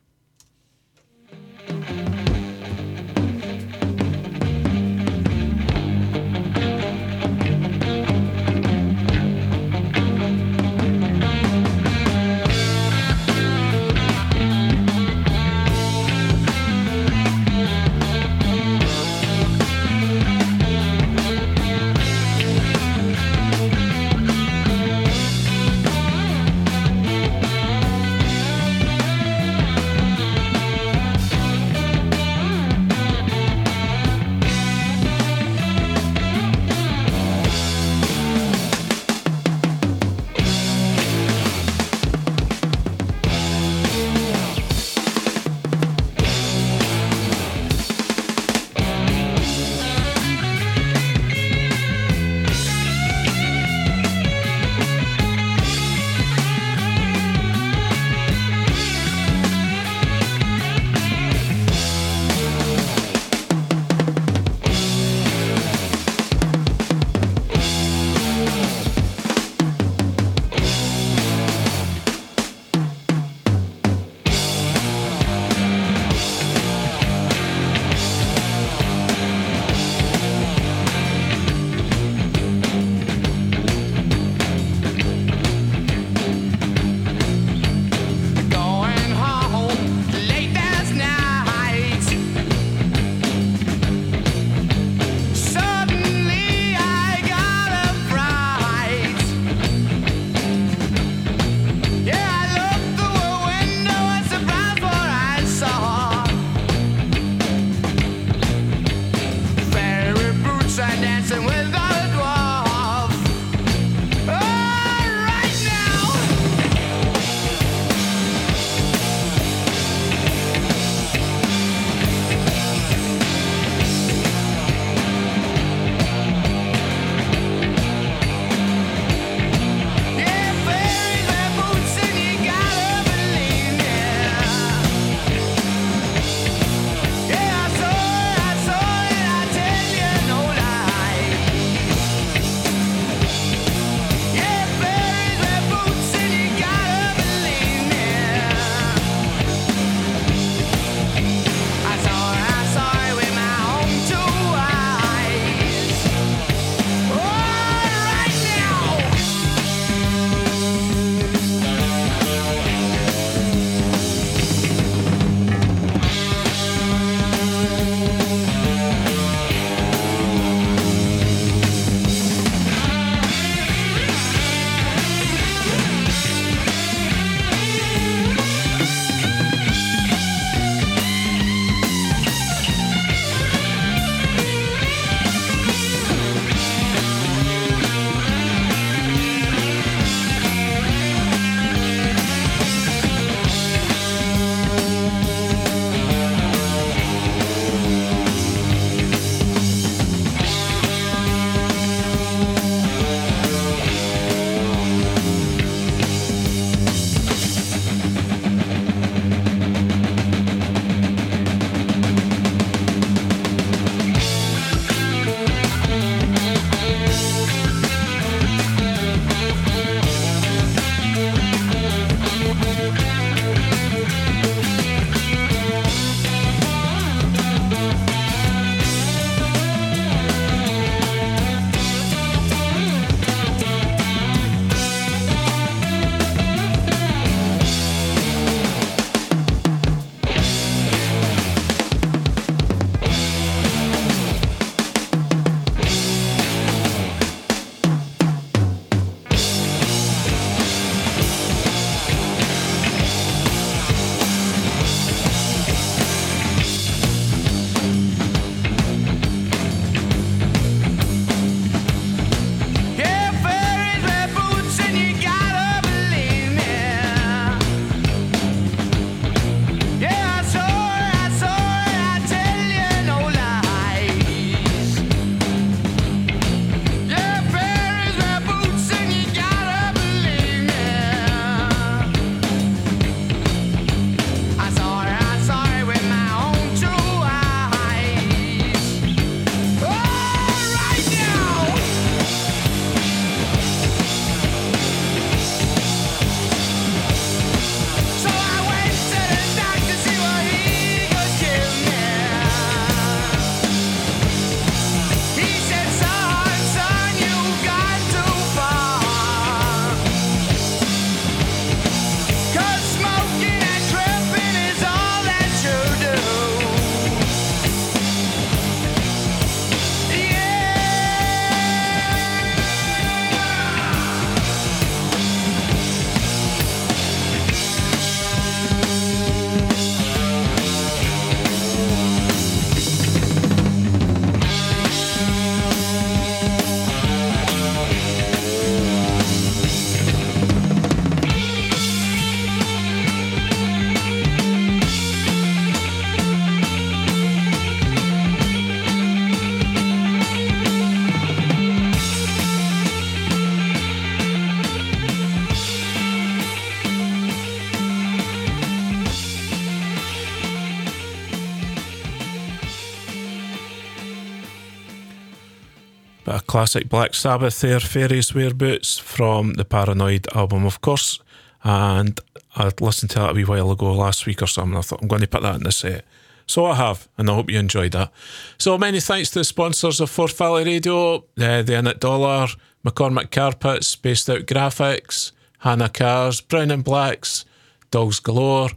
Classic 366.62 366.90
Black 366.90 367.16
Sabbath 367.16 367.60
there, 367.62 367.80
Fairies 367.80 368.36
Wear 368.36 368.54
Boots 368.54 369.00
from 369.00 369.54
the 369.54 369.66
Paranoid 369.66 370.28
album, 370.36 370.64
of 370.64 370.80
course. 370.80 371.20
And 371.64 372.20
I'd 372.56 372.80
listened 372.80 373.10
to 373.12 373.20
that 373.20 373.32
a 373.32 373.34
wee 373.34 373.46
while 373.46 373.72
ago 373.72 373.92
last 373.92 374.28
week 374.28 374.44
or 374.44 374.46
something. 374.46 374.78
I 374.78 374.82
thought 374.82 375.02
I'm 375.02 375.08
going 375.08 375.22
to 375.22 375.28
put 375.28 375.42
that 375.42 375.56
in 375.56 375.64
the 375.64 375.72
set. 375.72 376.06
So 376.46 376.68
I 376.68 376.76
have, 376.76 377.08
and 377.18 377.32
I 377.32 377.34
hope 377.34 377.50
you 377.50 377.58
enjoyed 377.58 377.94
that. 377.94 378.12
So 378.60 378.78
many 378.78 379.00
thanks 379.00 379.32
to 379.32 379.40
the 379.40 379.44
sponsors 379.44 380.00
of 380.00 380.12
Forth 380.12 380.38
Valley 380.38 380.64
Radio, 380.64 381.16
uh, 381.16 381.64
the 381.64 381.74
Innit 381.74 382.00
Dollar, 382.00 382.46
McCormick 382.86 383.32
Carpets, 383.32 383.88
Spaced 383.88 384.30
Out 384.30 384.42
Graphics, 384.42 385.32
Hannah 385.62 385.90
Cars, 385.90 386.42
Brown 386.42 386.70
and 386.70 386.84
Blacks, 386.84 387.44
Dogs 387.90 388.20
Galore, 388.20 388.70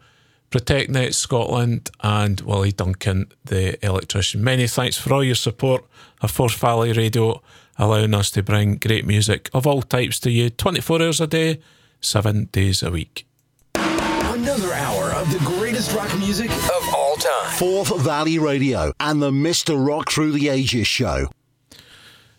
ProtectNet 0.50 1.12
Scotland, 1.12 1.90
and 2.02 2.40
Willie 2.40 2.72
Duncan, 2.72 3.30
the 3.44 3.76
electrician. 3.84 4.42
Many 4.42 4.68
thanks 4.68 4.96
for 4.96 5.12
all 5.12 5.22
your 5.22 5.34
support 5.34 5.84
of 6.22 6.30
Forth 6.30 6.56
Valley 6.56 6.94
Radio, 6.94 7.42
allowing 7.78 8.14
us 8.14 8.30
to 8.32 8.42
bring 8.42 8.76
great 8.76 9.06
music 9.06 9.50
of 9.52 9.66
all 9.66 9.82
types 9.82 10.20
to 10.20 10.30
you 10.30 10.50
24 10.50 11.02
hours 11.02 11.20
a 11.20 11.26
day, 11.26 11.60
seven 12.00 12.46
days 12.52 12.82
a 12.82 12.90
week. 12.90 13.26
Another 13.74 14.72
hour 14.74 15.12
of 15.12 15.32
the 15.32 15.38
greatest 15.44 15.94
rock 15.94 16.12
music 16.18 16.50
of 16.50 16.94
all 16.94 17.16
time. 17.16 17.52
Forth 17.52 17.96
Valley 18.00 18.38
Radio 18.38 18.92
and 19.00 19.22
the 19.22 19.30
Mr. 19.30 19.74
Rock 19.86 20.10
Through 20.10 20.32
the 20.32 20.48
Ages 20.48 20.86
show. 20.86 21.30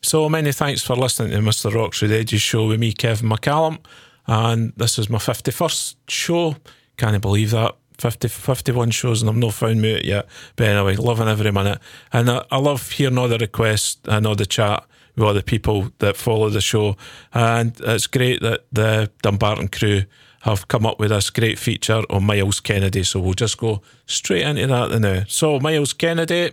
So 0.02 0.30
many 0.30 0.52
thanks 0.52 0.84
for 0.84 0.96
listening 0.96 1.32
to 1.32 1.40
Mr. 1.40 1.74
Rock 1.74 1.96
Through 1.96 2.10
the 2.10 2.18
Ages 2.18 2.42
show 2.42 2.68
with 2.68 2.80
me, 2.80 2.94
Kevin 2.94 3.30
McCallum. 3.30 3.80
And 4.28 4.74
this 4.78 5.00
is 5.00 5.10
my 5.10 5.18
51st 5.18 5.96
show. 6.08 6.56
Can't 6.98 7.22
believe 7.22 7.52
that. 7.52 7.76
50, 7.98 8.28
51 8.28 8.92
shows 8.92 9.22
and 9.22 9.30
I've 9.30 9.38
not 9.38 9.54
found 9.54 9.82
me 9.82 9.96
out 9.96 10.06
yet. 10.06 10.28
But 10.58 10.68
anyway, 10.68 10.96
loving 10.96 11.28
every 11.28 11.52
minute. 11.52 11.80
And 12.12 12.30
I, 12.30 12.46
I 12.52 12.58
love 12.58 12.92
hearing 12.92 13.18
all 13.18 13.28
the 13.28 13.38
requests 13.38 14.00
and 14.06 14.28
all 14.28 14.36
the 14.36 14.46
chat 14.46 14.86
with 15.16 15.36
the 15.36 15.44
people 15.44 15.92
that 16.00 16.18
follow 16.18 16.50
the 16.50 16.62
show. 16.62 16.98
And 17.34 17.80
it's 17.82 18.08
great 18.08 18.42
that 18.42 18.66
the 18.72 19.12
Dumbarton 19.22 19.70
crew 19.70 20.04
have 20.42 20.68
come 20.68 20.86
up 20.86 21.00
with 21.00 21.10
this 21.10 21.32
great 21.32 21.58
feature 21.58 22.04
on 22.10 22.24
Myles 22.24 22.60
Kennedy. 22.60 23.04
So 23.04 23.20
we'll 23.20 23.34
just 23.34 23.58
go 23.58 23.82
straight 24.06 24.44
into 24.44 24.68
that 24.68 25.00
now. 25.00 25.24
So 25.28 25.60
Myles 25.60 25.94
Kennedy, 25.94 26.52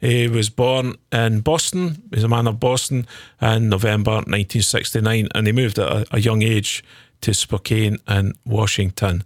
he 0.00 0.28
was 0.28 0.48
born 0.48 0.94
in 1.10 1.40
Boston. 1.40 2.02
He's 2.14 2.24
a 2.24 2.28
man 2.28 2.46
of 2.46 2.60
Boston 2.60 3.06
in 3.40 3.68
November 3.68 4.12
1969, 4.12 5.28
and 5.34 5.46
he 5.46 5.52
moved 5.52 5.78
at 5.78 5.90
a, 5.90 6.06
a 6.12 6.20
young 6.20 6.42
age 6.42 6.84
to 7.22 7.34
Spokane 7.34 7.98
and 8.06 8.36
Washington. 8.44 9.24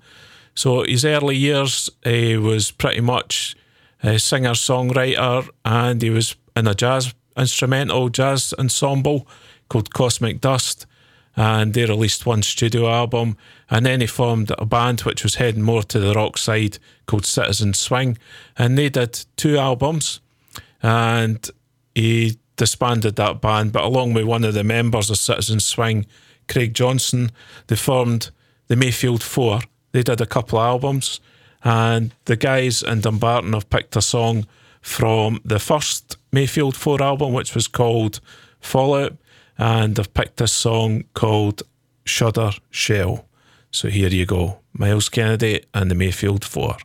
So 0.55 0.85
his 0.85 1.05
early 1.05 1.37
years, 1.37 1.91
he 2.03 2.39
was 2.39 2.71
pretty 2.71 3.03
much 3.03 3.55
a 4.03 4.19
singer 4.19 4.53
songwriter, 4.53 5.49
and 5.65 6.01
he 6.01 6.09
was 6.09 6.37
in 6.57 6.67
a 6.67 6.75
jazz 6.75 7.13
instrumental 7.37 8.09
jazz 8.09 8.55
ensemble 8.59 9.27
called 9.69 9.93
Cosmic 9.93 10.41
Dust, 10.41 10.87
and 11.37 11.75
they 11.75 11.85
released 11.85 12.25
one 12.25 12.43
studio 12.43 12.89
album, 12.89 13.37
and 13.69 13.85
then 13.85 14.01
he 14.01 14.07
formed 14.07 14.53
a 14.59 14.65
band 14.65 15.01
which 15.01 15.23
was 15.23 15.35
heading 15.35 15.63
more 15.63 15.83
to 15.83 15.99
the 16.01 16.15
rock 16.15 16.39
side 16.39 16.79
called 17.07 17.27
Citizen 17.27 17.75
Swing, 17.75 18.17
and 18.57 18.79
they 18.79 18.89
did 18.89 19.25
two 19.37 19.59
albums, 19.59 20.21
and 20.83 21.51
he 21.95 22.39
disbanded 22.57 23.17
that 23.17 23.41
band, 23.41 23.73
but 23.73 23.85
along 23.85 24.15
with 24.15 24.25
one 24.25 24.45
of 24.45 24.55
the 24.55 24.65
members 24.65 25.11
of 25.11 25.19
Citizen 25.19 25.61
Swing, 25.61 26.07
Craig 26.49 26.73
Johnson, 26.75 27.31
they 27.67 27.77
formed 27.77 28.31
the 28.69 28.77
Mayfield 28.77 29.23
Four. 29.23 29.61
They 29.93 30.03
did 30.03 30.21
a 30.21 30.27
couple 30.27 30.59
of 30.59 30.65
albums, 30.65 31.21
and 31.65 32.15
the 32.25 32.37
guys 32.37 32.83
in 32.83 33.01
Dumbarton 33.01 33.53
have 33.53 33.69
picked 33.69 33.97
a 33.97 34.03
song 34.03 34.47
from 34.87 35.41
the 35.45 35.59
first 35.59 36.17
Mayfield 36.31 36.77
4 36.77 37.03
album, 37.03 37.33
which 37.33 37.57
was 37.57 37.67
called 37.67 38.21
Fallout, 38.61 39.17
and 39.59 39.99
I've 39.99 40.15
picked 40.15 40.41
a 40.41 40.47
song 40.47 41.05
called 41.13 41.65
Shudder 42.05 42.53
Shell. 42.71 43.27
So 43.73 43.89
here 43.89 44.09
you 44.09 44.25
go 44.27 44.61
Myles 44.73 45.09
Kennedy 45.09 45.65
and 45.75 45.91
the 45.91 45.97
Mayfield 45.97 46.45
4. 46.45 46.77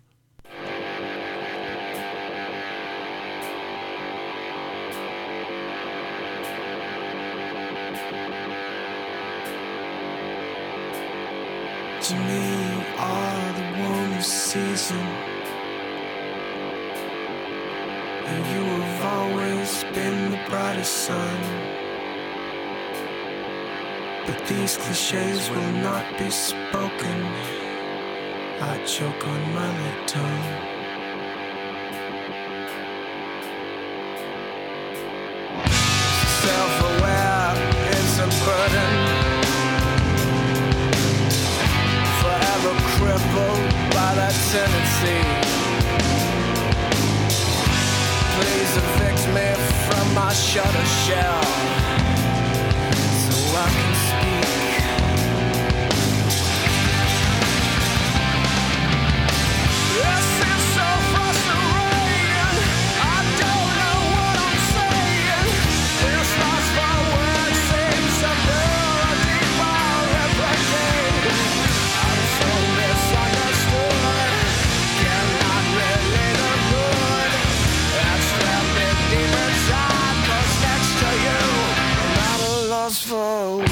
Sun. 20.84 21.40
But 24.26 24.46
these 24.48 24.78
cliches 24.78 25.50
will 25.50 25.72
not 25.84 26.06
be 26.18 26.30
spoken. 26.30 27.20
I 28.62 28.84
choke 28.86 29.28
on 29.28 29.54
my 29.54 29.70
lip 29.84 30.08
tongue. 30.08 30.44
Self-aware 36.44 37.54
is 37.98 38.20
a 38.20 38.28
burden. 38.46 39.22
forever 42.22 42.74
crippled 42.96 43.60
by 43.94 44.10
that 44.16 44.36
tendency. 44.52 45.51
My 50.32 50.36
shutter 50.36 50.86
shell 50.86 51.81
a 82.92 82.94
for 82.94 83.58
words. 83.58 83.70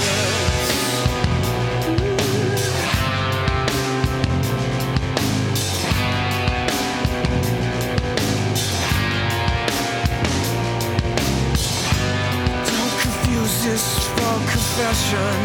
Don't 12.66 12.96
confuse 13.02 13.64
this 13.66 14.08
for 14.08 14.36
confession. 14.54 15.36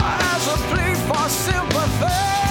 As 0.00 0.46
a 0.46 0.56
plea 0.68 0.94
for 1.06 1.28
sympathy. 1.28 2.41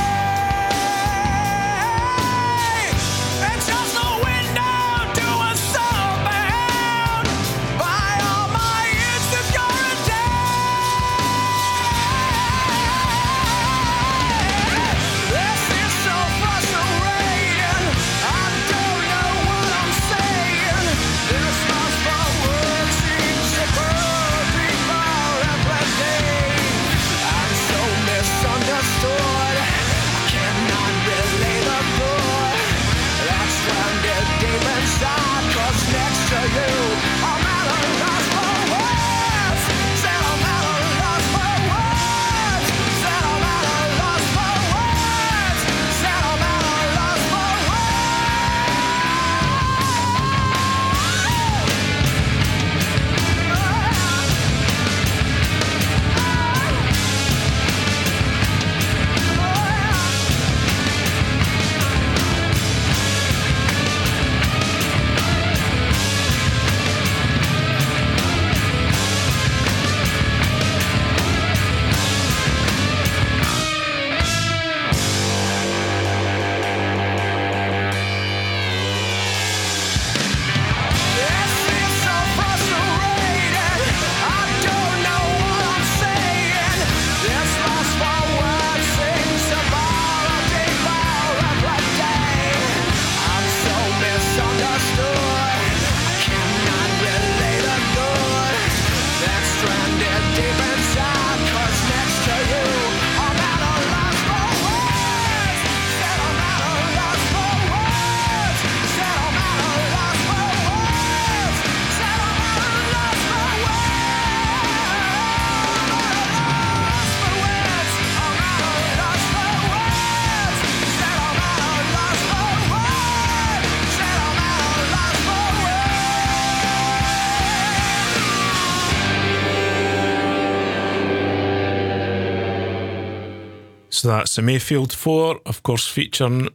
So 134.02 134.08
that's 134.08 134.36
the 134.36 134.42
Mayfield 134.42 134.92
Four, 134.92 135.42
of 135.46 135.62
course, 135.62 135.88
featuring 135.88 136.50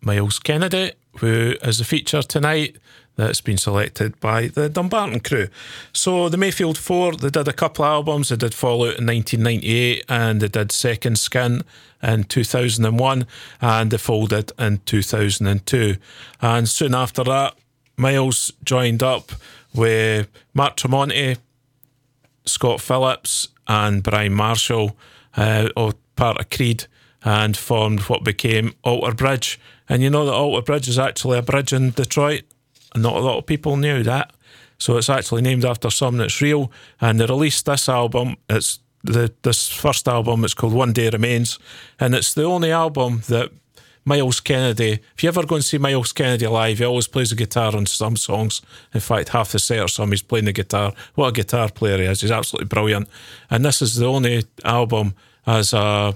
Myles 0.00 0.40
Kennedy, 0.40 0.90
who 1.20 1.54
is 1.62 1.80
a 1.80 1.84
feature 1.84 2.22
tonight 2.22 2.76
that's 3.14 3.40
been 3.40 3.56
selected 3.56 4.18
by 4.18 4.48
the 4.48 4.68
Dumbarton 4.68 5.20
crew. 5.20 5.46
So 5.92 6.28
the 6.28 6.36
Mayfield 6.36 6.76
Four, 6.76 7.12
they 7.12 7.30
did 7.30 7.46
a 7.46 7.52
couple 7.52 7.84
of 7.84 7.90
albums. 7.92 8.30
They 8.30 8.36
did 8.36 8.52
Fallout 8.52 8.98
in 8.98 9.06
1998 9.06 10.04
and 10.08 10.40
they 10.40 10.48
did 10.48 10.72
Second 10.72 11.20
Skin 11.20 11.62
in 12.02 12.24
2001 12.24 13.26
and 13.60 13.90
they 13.92 13.96
folded 13.96 14.50
in 14.58 14.80
2002. 14.86 15.98
And 16.42 16.68
soon 16.68 16.96
after 16.96 17.22
that, 17.22 17.54
Myles 17.96 18.52
joined 18.64 19.04
up 19.04 19.30
with 19.72 20.28
Mark 20.52 20.76
Tremonti, 20.76 21.38
Scott 22.44 22.80
Phillips, 22.80 23.50
and 23.68 24.02
Brian 24.02 24.34
Marshall, 24.34 24.96
uh, 25.36 25.68
part 26.20 26.38
of 26.38 26.50
Creed, 26.50 26.84
and 27.24 27.56
formed 27.56 28.00
what 28.00 28.24
became 28.24 28.74
Alter 28.82 29.14
Bridge. 29.14 29.58
And 29.88 30.02
you 30.02 30.10
know 30.10 30.26
that 30.26 30.34
Alter 30.34 30.62
Bridge 30.62 30.88
is 30.88 30.98
actually 30.98 31.38
a 31.38 31.42
bridge 31.42 31.72
in 31.72 31.90
Detroit. 31.90 32.42
And 32.92 33.02
not 33.02 33.16
a 33.16 33.20
lot 33.20 33.38
of 33.38 33.46
people 33.46 33.76
knew 33.76 34.02
that. 34.02 34.32
So 34.78 34.98
it's 34.98 35.08
actually 35.08 35.42
named 35.42 35.64
after 35.64 35.90
something 35.90 36.18
that's 36.18 36.42
real. 36.42 36.70
And 37.00 37.18
they 37.18 37.26
released 37.26 37.64
this 37.64 37.88
album. 37.88 38.36
It's 38.50 38.80
the 39.02 39.32
this 39.42 39.68
first 39.68 40.08
album. 40.08 40.44
It's 40.44 40.54
called 40.54 40.74
One 40.74 40.92
Day 40.92 41.08
Remains, 41.08 41.58
and 41.98 42.14
it's 42.14 42.34
the 42.34 42.44
only 42.44 42.70
album 42.70 43.22
that 43.28 43.50
Myles 44.04 44.40
Kennedy. 44.40 45.00
If 45.14 45.22
you 45.22 45.28
ever 45.28 45.46
go 45.46 45.56
and 45.56 45.64
see 45.64 45.78
Myles 45.78 46.12
Kennedy 46.12 46.46
live, 46.46 46.78
he 46.78 46.84
always 46.84 47.06
plays 47.06 47.30
the 47.30 47.36
guitar 47.36 47.74
on 47.74 47.86
some 47.86 48.16
songs. 48.16 48.60
In 48.92 49.00
fact, 49.00 49.30
half 49.30 49.52
the 49.52 49.58
set 49.58 49.80
or 49.80 49.88
some 49.88 50.10
he's 50.10 50.22
playing 50.22 50.46
the 50.46 50.52
guitar. 50.52 50.92
What 51.14 51.28
a 51.28 51.32
guitar 51.32 51.70
player 51.70 51.98
he 51.98 52.04
is! 52.04 52.20
He's 52.20 52.30
absolutely 52.30 52.68
brilliant. 52.68 53.08
And 53.50 53.64
this 53.64 53.80
is 53.80 53.96
the 53.96 54.06
only 54.06 54.44
album 54.64 55.14
as 55.46 55.72
a 55.72 56.14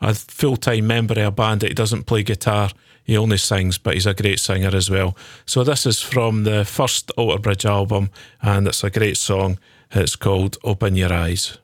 a 0.00 0.14
full 0.14 0.56
time 0.56 0.86
member 0.86 1.14
of 1.14 1.26
a 1.26 1.30
band 1.30 1.60
that 1.60 1.68
he 1.68 1.74
doesn't 1.74 2.04
play 2.04 2.22
guitar. 2.22 2.70
He 3.04 3.16
only 3.16 3.38
sings, 3.38 3.78
but 3.78 3.94
he's 3.94 4.06
a 4.06 4.14
great 4.14 4.40
singer 4.40 4.74
as 4.74 4.90
well. 4.90 5.16
So 5.46 5.62
this 5.62 5.86
is 5.86 6.02
from 6.02 6.44
the 6.44 6.64
first 6.64 7.10
Alter 7.16 7.40
Bridge 7.40 7.64
album, 7.64 8.10
and 8.42 8.66
it's 8.66 8.82
a 8.82 8.90
great 8.90 9.16
song. 9.16 9.58
It's 9.92 10.16
called 10.16 10.58
Open 10.64 10.96
Your 10.96 11.12
Eyes. 11.12 11.58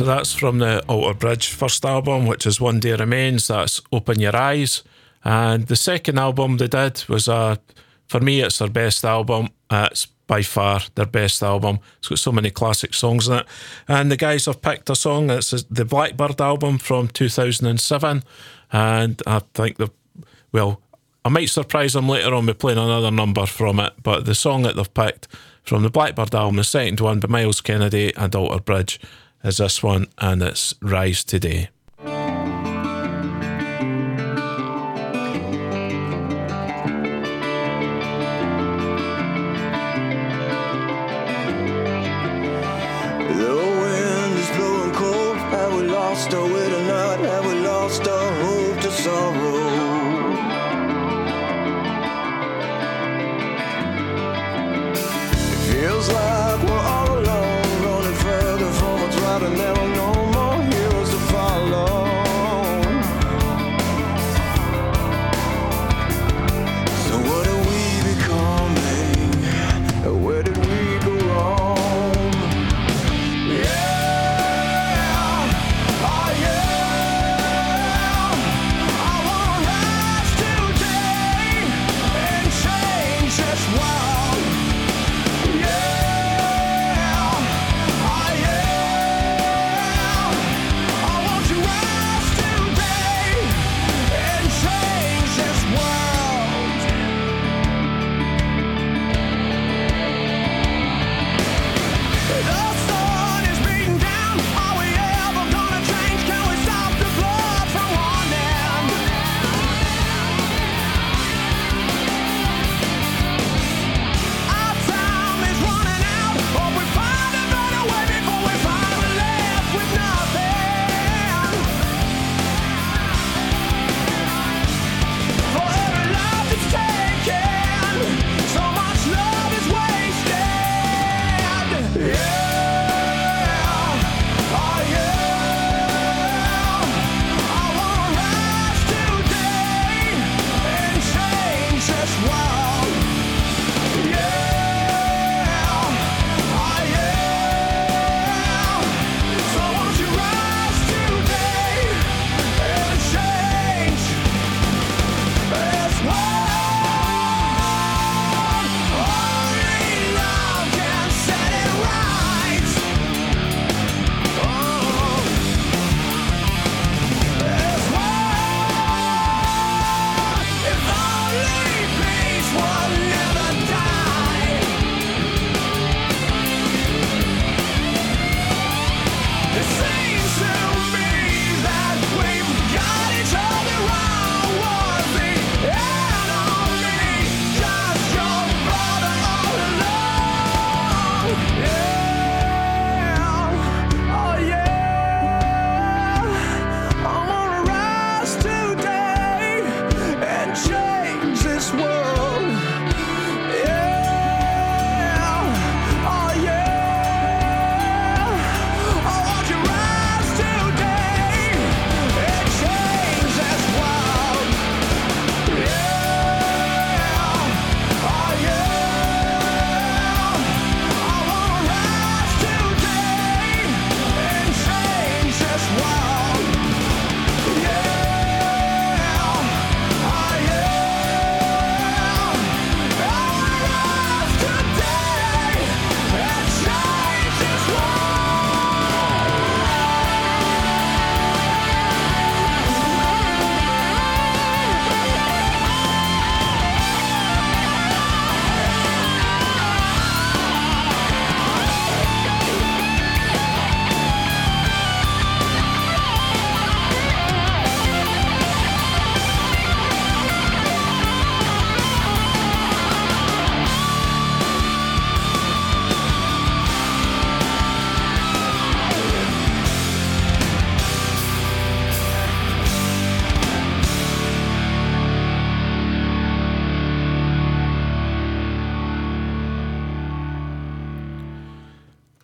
So 0.00 0.06
that's 0.06 0.32
from 0.32 0.60
the 0.60 0.82
Alter 0.86 1.12
Bridge 1.12 1.48
first 1.48 1.84
album, 1.84 2.24
which 2.24 2.46
is 2.46 2.58
One 2.58 2.80
Day 2.80 2.94
Remains. 2.94 3.48
That's 3.48 3.82
Open 3.92 4.18
Your 4.18 4.34
Eyes. 4.34 4.82
And 5.24 5.66
the 5.66 5.76
second 5.76 6.18
album 6.18 6.56
they 6.56 6.68
did 6.68 7.04
was 7.06 7.28
a, 7.28 7.58
for 8.06 8.18
me, 8.18 8.40
it's 8.40 8.60
their 8.60 8.70
best 8.70 9.04
album. 9.04 9.50
It's 9.70 10.06
by 10.26 10.40
far 10.40 10.80
their 10.94 11.04
best 11.04 11.42
album. 11.42 11.80
It's 11.98 12.08
got 12.08 12.18
so 12.18 12.32
many 12.32 12.48
classic 12.48 12.94
songs 12.94 13.28
in 13.28 13.40
it. 13.40 13.46
And 13.88 14.10
the 14.10 14.16
guys 14.16 14.46
have 14.46 14.62
picked 14.62 14.88
a 14.88 14.96
song. 14.96 15.28
It's 15.28 15.50
the 15.50 15.84
Blackbird 15.84 16.40
album 16.40 16.78
from 16.78 17.08
2007. 17.08 18.22
And 18.72 19.22
I 19.26 19.40
think 19.52 19.76
the, 19.76 19.90
well, 20.50 20.80
I 21.26 21.28
might 21.28 21.50
surprise 21.50 21.92
them 21.92 22.08
later 22.08 22.32
on 22.34 22.46
by 22.46 22.54
playing 22.54 22.78
another 22.78 23.10
number 23.10 23.44
from 23.44 23.78
it. 23.78 23.92
But 24.02 24.24
the 24.24 24.34
song 24.34 24.62
that 24.62 24.76
they've 24.76 24.94
picked 24.94 25.28
from 25.62 25.82
the 25.82 25.90
Blackbird 25.90 26.34
album, 26.34 26.56
the 26.56 26.64
second 26.64 27.00
one 27.00 27.20
by 27.20 27.28
Myles 27.28 27.60
Kennedy 27.60 28.16
and 28.16 28.34
Alter 28.34 28.62
Bridge, 28.62 28.98
is 29.42 29.58
this 29.58 29.82
one, 29.82 30.06
and 30.18 30.42
it's 30.42 30.74
Rise 30.82 31.24
Today. 31.24 31.70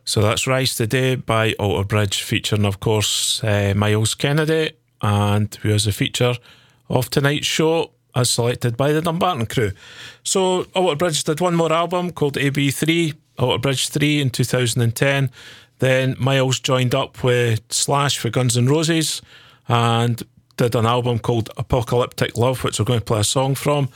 So 0.08 0.22
that's 0.22 0.46
Rise 0.46 0.76
Today 0.76 1.16
by 1.16 1.54
Alter 1.54 1.84
Bridge, 1.84 2.22
featuring, 2.22 2.64
of 2.64 2.78
course, 2.78 3.42
uh, 3.42 3.74
Myles 3.74 4.14
Kennedy, 4.14 4.70
and 5.02 5.52
who 5.56 5.70
is 5.70 5.88
a 5.88 5.92
feature 5.92 6.36
of 6.88 7.10
tonight's 7.10 7.48
show, 7.48 7.90
as 8.14 8.30
selected 8.30 8.76
by 8.76 8.92
the 8.92 9.02
Dumbarton 9.02 9.46
crew. 9.46 9.72
So 10.22 10.68
Alter 10.76 10.94
Bridge 10.94 11.24
did 11.24 11.40
one 11.40 11.56
more 11.56 11.72
album 11.72 12.12
called 12.12 12.36
AB3, 12.36 13.14
Alter 13.40 13.58
Bridge 13.58 13.88
3 13.88 14.20
in 14.20 14.30
2010. 14.30 15.28
Then 15.80 16.14
Myles 16.20 16.60
joined 16.60 16.94
up 16.94 17.24
with 17.24 17.62
Slash 17.70 18.16
for 18.16 18.30
Guns 18.30 18.56
N' 18.56 18.66
Roses 18.66 19.20
and 19.66 20.22
did 20.56 20.76
an 20.76 20.86
album 20.86 21.18
called 21.18 21.50
Apocalyptic 21.56 22.38
Love, 22.38 22.62
which 22.62 22.78
we're 22.78 22.84
going 22.84 23.00
to 23.00 23.04
play 23.04 23.20
a 23.20 23.24
song 23.24 23.56
from. 23.56 23.88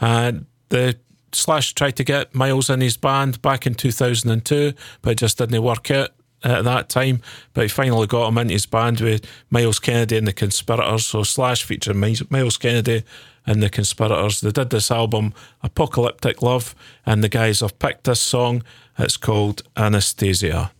And 0.00 0.46
the 0.70 0.96
Slash 1.32 1.74
tried 1.74 1.96
to 1.96 2.04
get 2.04 2.34
Myles 2.34 2.70
in 2.70 2.80
his 2.80 2.96
band 2.96 3.40
back 3.42 3.66
in 3.66 3.74
2002, 3.74 4.72
but 5.02 5.10
it 5.10 5.18
just 5.18 5.38
didn't 5.38 5.62
work 5.62 5.90
out 5.90 6.10
at 6.42 6.64
that 6.64 6.88
time. 6.88 7.20
But 7.54 7.62
he 7.62 7.68
finally 7.68 8.06
got 8.06 8.28
him 8.28 8.38
into 8.38 8.52
his 8.52 8.66
band 8.66 9.00
with 9.00 9.26
Myles 9.50 9.78
Kennedy 9.78 10.16
and 10.16 10.26
the 10.26 10.32
Conspirators. 10.32 11.06
So 11.06 11.22
Slash 11.22 11.64
featured 11.64 11.96
Myles 11.96 12.56
Kennedy 12.56 13.04
and 13.46 13.62
the 13.62 13.70
Conspirators. 13.70 14.40
They 14.40 14.50
did 14.50 14.70
this 14.70 14.90
album, 14.90 15.34
Apocalyptic 15.62 16.42
Love, 16.42 16.74
and 17.06 17.24
the 17.24 17.28
guys 17.28 17.60
have 17.60 17.78
picked 17.78 18.04
this 18.04 18.20
song. 18.20 18.62
It's 18.98 19.16
called 19.16 19.62
Anastasia. 19.76 20.70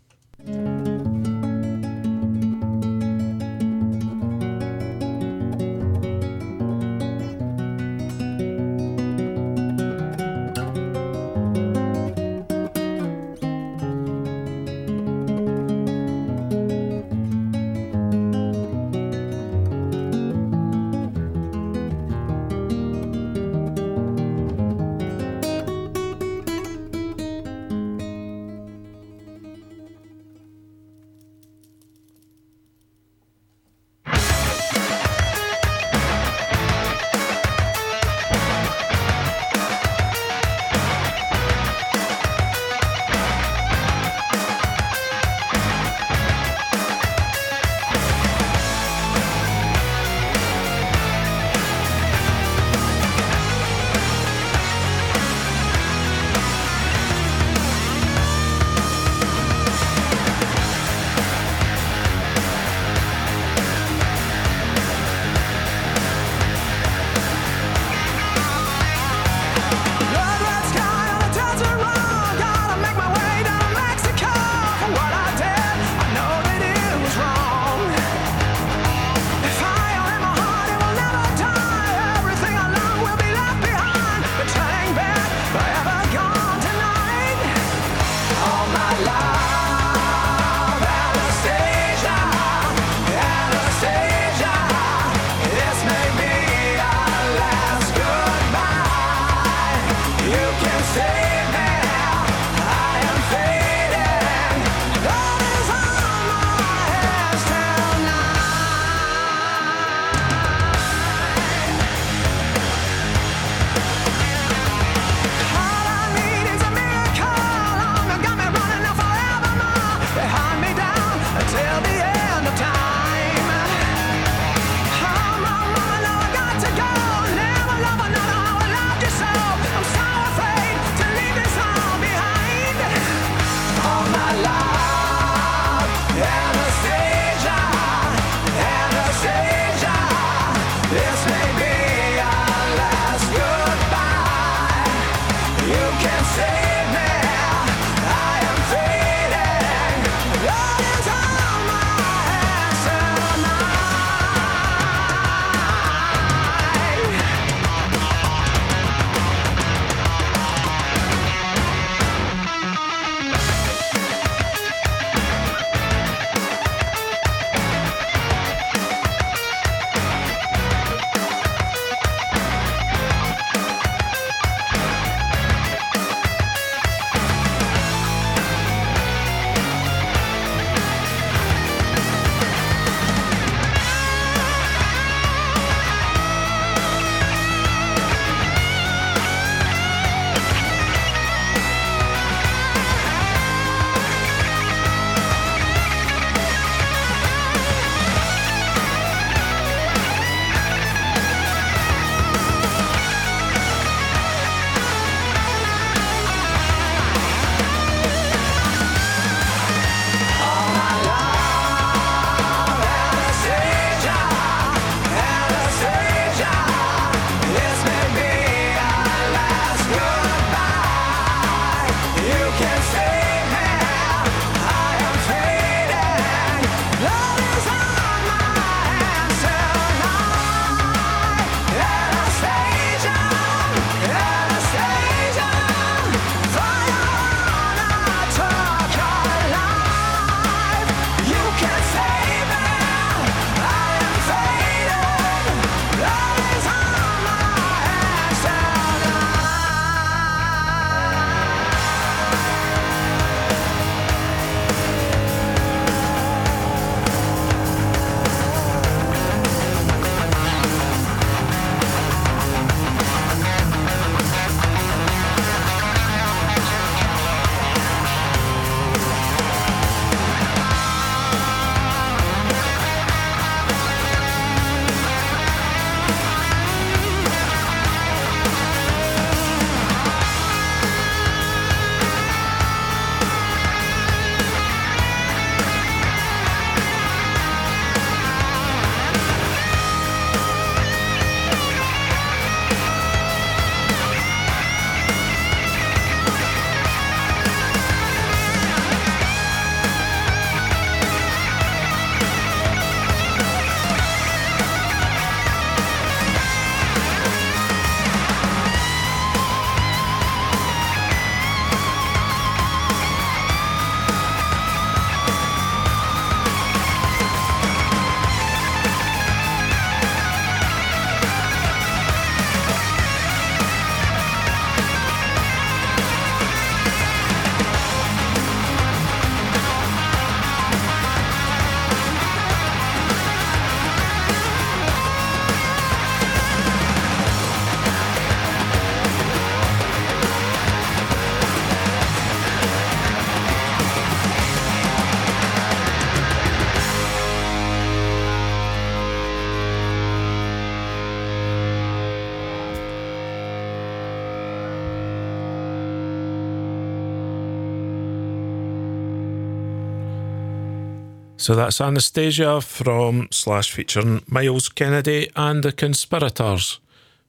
So 361.48 361.54
that's 361.54 361.80
Anastasia 361.80 362.60
from 362.60 363.28
slash 363.30 363.72
featuring 363.72 364.20
Myles 364.26 364.68
Kennedy 364.68 365.30
and 365.34 365.62
the 365.62 365.72
Conspirators 365.72 366.78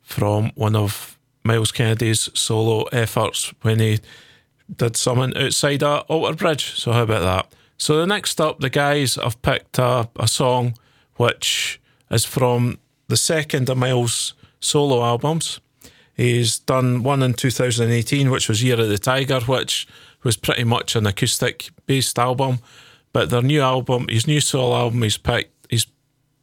from 0.01 0.51
one 0.55 0.75
of 0.75 1.17
Myles 1.45 1.71
Kennedy's 1.71 2.29
solo 2.33 2.83
efforts 2.91 3.53
when 3.61 3.79
he 3.79 4.01
did 4.75 4.97
something 4.97 5.37
outside 5.37 5.83
a 5.83 5.99
Alter 6.09 6.35
Bridge. 6.35 6.77
So 6.77 6.91
how 6.91 7.03
about 7.03 7.21
that? 7.21 7.57
So 7.77 7.95
the 7.95 8.07
next 8.07 8.41
up, 8.41 8.59
the 8.59 8.69
guys 8.69 9.15
have 9.15 9.41
picked 9.41 9.79
a, 9.79 10.09
a 10.17 10.27
song 10.27 10.77
which 11.15 11.79
is 12.11 12.25
from 12.25 12.77
the 13.07 13.15
second 13.15 13.69
of 13.69 13.77
Myles' 13.77 14.33
solo 14.59 15.01
albums. 15.01 15.61
He's 16.13 16.59
done 16.59 17.03
one 17.03 17.23
in 17.23 17.35
2018, 17.35 18.29
which 18.29 18.49
was 18.49 18.61
Year 18.61 18.81
of 18.81 18.89
the 18.89 18.97
Tiger, 18.97 19.39
which 19.39 19.87
was 20.23 20.35
pretty 20.35 20.65
much 20.65 20.97
an 20.97 21.07
acoustic 21.07 21.69
based 21.85 22.19
album. 22.19 22.59
But 23.11 23.29
their 23.29 23.41
new 23.41 23.61
album, 23.61 24.07
his 24.07 24.27
new 24.27 24.39
solo 24.39 24.75
album, 24.75 25.01
he's 25.01 25.17
picked, 25.17 25.67
he's 25.69 25.87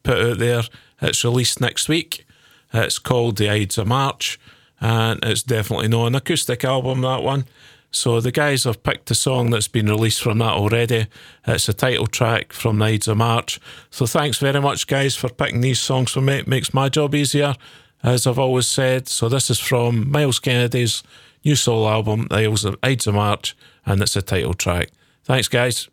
put 0.03 0.19
out 0.19 0.39
there. 0.39 0.63
It's 1.01 1.25
released 1.25 1.61
next 1.61 1.89
week. 1.89 2.27
It's 2.73 2.99
called 2.99 3.37
The 3.37 3.49
Ides 3.49 3.79
of 3.79 3.87
March, 3.87 4.41
and 4.81 5.21
it's 5.23 5.43
definitely 5.43 5.89
not 5.89 6.07
an 6.09 6.15
acoustic 6.15 6.65
album, 6.65 7.03
that 7.03 7.23
one. 7.23 7.45
So 7.93 8.21
the 8.21 8.33
guys 8.33 8.65
have 8.65 8.83
picked 8.83 9.11
a 9.11 9.15
song 9.15 9.51
that's 9.51 9.69
been 9.69 9.87
released 9.87 10.21
from 10.21 10.39
that 10.39 10.53
already. 10.53 11.07
It's 11.47 11.69
a 11.69 11.73
title 11.73 12.07
track 12.07 12.53
from 12.53 12.79
The 12.79 12.87
Ides 12.87 13.09
of 13.09 13.17
March. 13.17 13.61
So 13.91 14.05
thanks 14.05 14.39
very 14.39 14.61
much, 14.61 14.87
guys, 14.87 15.17
for 15.17 15.29
picking 15.29 15.61
these 15.61 15.81
songs 15.81 16.11
for 16.11 16.21
me. 16.21 16.35
It 16.35 16.49
makes 16.49 16.75
my 16.75 16.89
job 16.89 17.15
easier, 17.15 17.55
as 18.03 18.27
I've 18.27 18.39
always 18.39 18.67
said. 18.67 19.09
So 19.09 19.29
this 19.29 19.49
is 19.49 19.61
from 19.61 20.11
Myles 20.11 20.41
Kennedy's 20.41 21.03
new 21.45 21.57
solo 21.57 21.89
album, 21.89 22.27
The 22.29 22.77
Ides 22.83 23.07
of 23.07 23.15
March, 23.15 23.57
and 23.87 24.03
it's 24.03 24.17
a 24.17 24.23
title 24.23 24.55
track. 24.55 24.91
Thanks, 25.25 25.49
guys. 25.49 25.89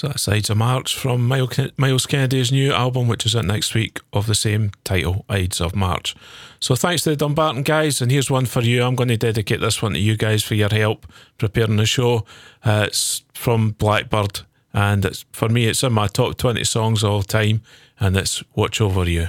So 0.00 0.08
that's 0.08 0.26
Ides 0.28 0.48
of 0.48 0.56
March 0.56 0.96
from 0.96 1.28
Myles 1.28 2.06
Kennedy's 2.06 2.50
new 2.50 2.72
album, 2.72 3.06
which 3.06 3.26
is 3.26 3.36
out 3.36 3.44
next 3.44 3.74
week 3.74 4.00
of 4.14 4.26
the 4.26 4.34
same 4.34 4.70
title, 4.82 5.26
Ides 5.28 5.60
of 5.60 5.76
March. 5.76 6.16
So 6.58 6.74
thanks 6.74 7.02
to 7.02 7.10
the 7.10 7.16
Dumbarton 7.16 7.64
guys, 7.64 8.00
and 8.00 8.10
here's 8.10 8.30
one 8.30 8.46
for 8.46 8.62
you. 8.62 8.82
I'm 8.82 8.94
going 8.94 9.10
to 9.10 9.18
dedicate 9.18 9.60
this 9.60 9.82
one 9.82 9.92
to 9.92 9.98
you 9.98 10.16
guys 10.16 10.42
for 10.42 10.54
your 10.54 10.70
help 10.70 11.06
preparing 11.36 11.76
the 11.76 11.84
show. 11.84 12.24
Uh, 12.64 12.84
it's 12.86 13.24
from 13.34 13.72
Blackbird, 13.72 14.40
and 14.72 15.04
it's 15.04 15.26
for 15.32 15.50
me, 15.50 15.66
it's 15.66 15.82
in 15.82 15.92
my 15.92 16.06
top 16.06 16.38
20 16.38 16.64
songs 16.64 17.04
of 17.04 17.10
all 17.10 17.22
time, 17.22 17.60
and 17.98 18.16
it's 18.16 18.42
Watch 18.54 18.80
Over 18.80 19.06
You. 19.06 19.28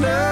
love. 0.00 0.27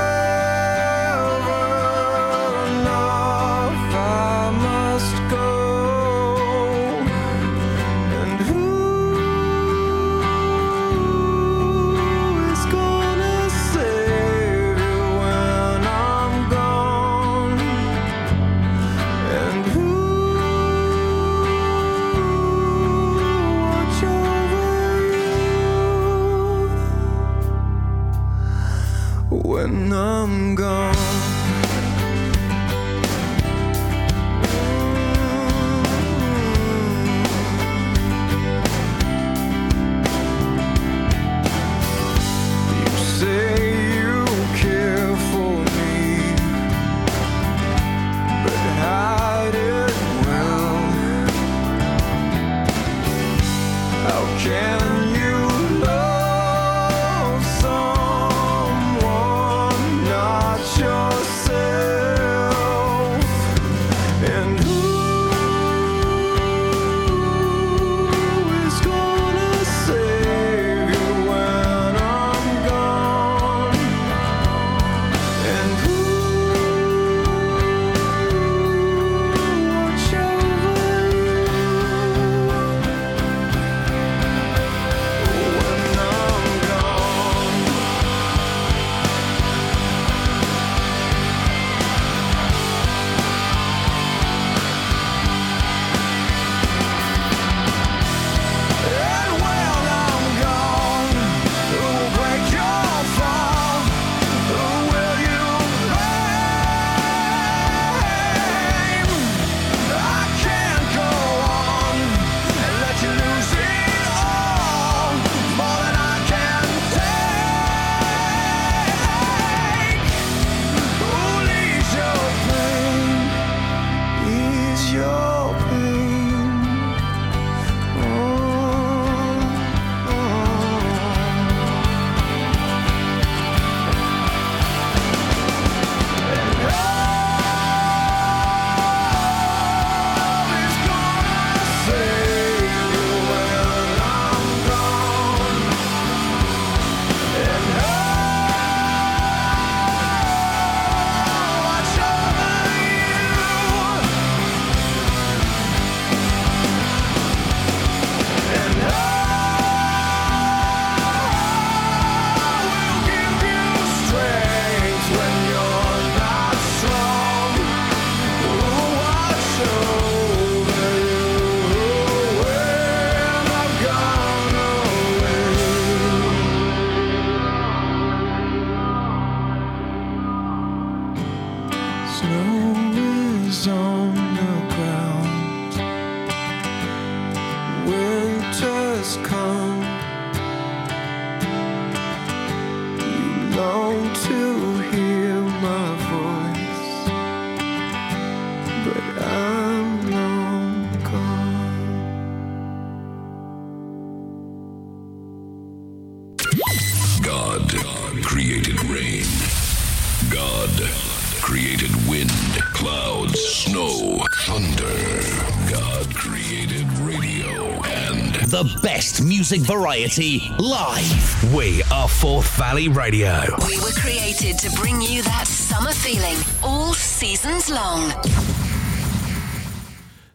classic 219.56 219.76
variety 219.76 220.40
live. 220.58 221.54
We 221.54 221.82
are 221.92 222.08
Forth 222.08 222.56
Valley 222.56 222.88
Radio. 222.88 223.42
We 223.66 223.78
were 223.78 223.92
created 223.96 224.58
to 224.58 224.70
bring 224.76 225.00
you 225.00 225.22
that 225.22 225.46
summer 225.46 225.92
feeling 225.92 226.36
all 226.62 226.92
seasons 226.94 227.70
long. 227.70 228.12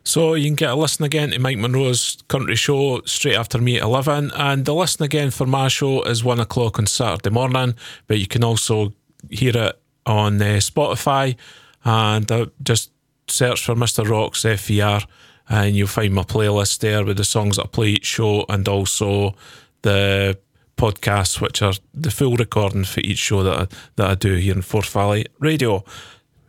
So 0.04 0.34
you 0.34 0.46
can 0.46 0.56
get 0.56 0.72
a 0.72 0.76
listen 0.76 1.06
again 1.06 1.32
to 1.32 1.40
Mike 1.40 1.58
Monroe's 1.58 2.18
country 2.28 2.56
show 2.56 3.02
straight 3.06 3.36
after 3.36 3.60
me 3.60 3.78
at 3.78 3.84
11. 3.84 4.32
And 4.36 4.66
the 4.66 4.74
listen 4.74 5.04
again 5.04 5.32
for 5.32 5.46
my 5.46 5.68
show 5.68 6.04
is 6.04 6.24
1 6.24 6.40
o'clock 6.40 6.80
on 6.80 6.88
Saturday 6.88 7.30
morning. 7.30 7.76
But 8.08 8.20
you 8.20 8.28
can 8.28 8.44
also 8.44 8.94
hear 9.30 9.56
it 9.56 9.80
on 10.06 10.42
uh, 10.42 10.60
Spotify 10.60 11.36
and 11.86 12.32
uh, 12.32 12.48
just 12.64 12.92
search 13.28 13.64
for 13.64 13.76
Mr. 13.76 14.08
Rocks 14.08 14.42
FVR 14.42 15.06
and 15.52 15.76
you'll 15.76 15.88
find 15.88 16.14
my 16.14 16.24
playlist 16.24 16.80
there 16.80 17.04
with 17.04 17.18
the 17.18 17.26
songs 17.26 17.58
that 17.58 17.66
I 17.66 17.68
play 17.68 17.90
each 17.90 18.06
show 18.06 18.46
and 18.48 18.66
also 18.70 19.36
the 19.82 20.38
podcasts, 20.78 21.42
which 21.42 21.62
are 21.62 21.74
the 21.94 22.10
full 22.10 22.38
recording 22.38 22.86
for 22.86 23.02
each 23.02 23.18
show 23.18 23.44
that 23.44 23.60
I, 23.60 23.68
that 23.98 24.10
I 24.10 24.16
do 24.16 24.36
here 24.36 24.56
in 24.56 24.62
Forth 24.62 24.90
Valley 24.90 25.26
Radio. 25.40 25.84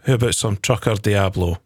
How 0.07 0.15
about 0.15 0.37
some 0.37 0.57
Trucker 0.57 0.95
Diablo? 0.95 1.59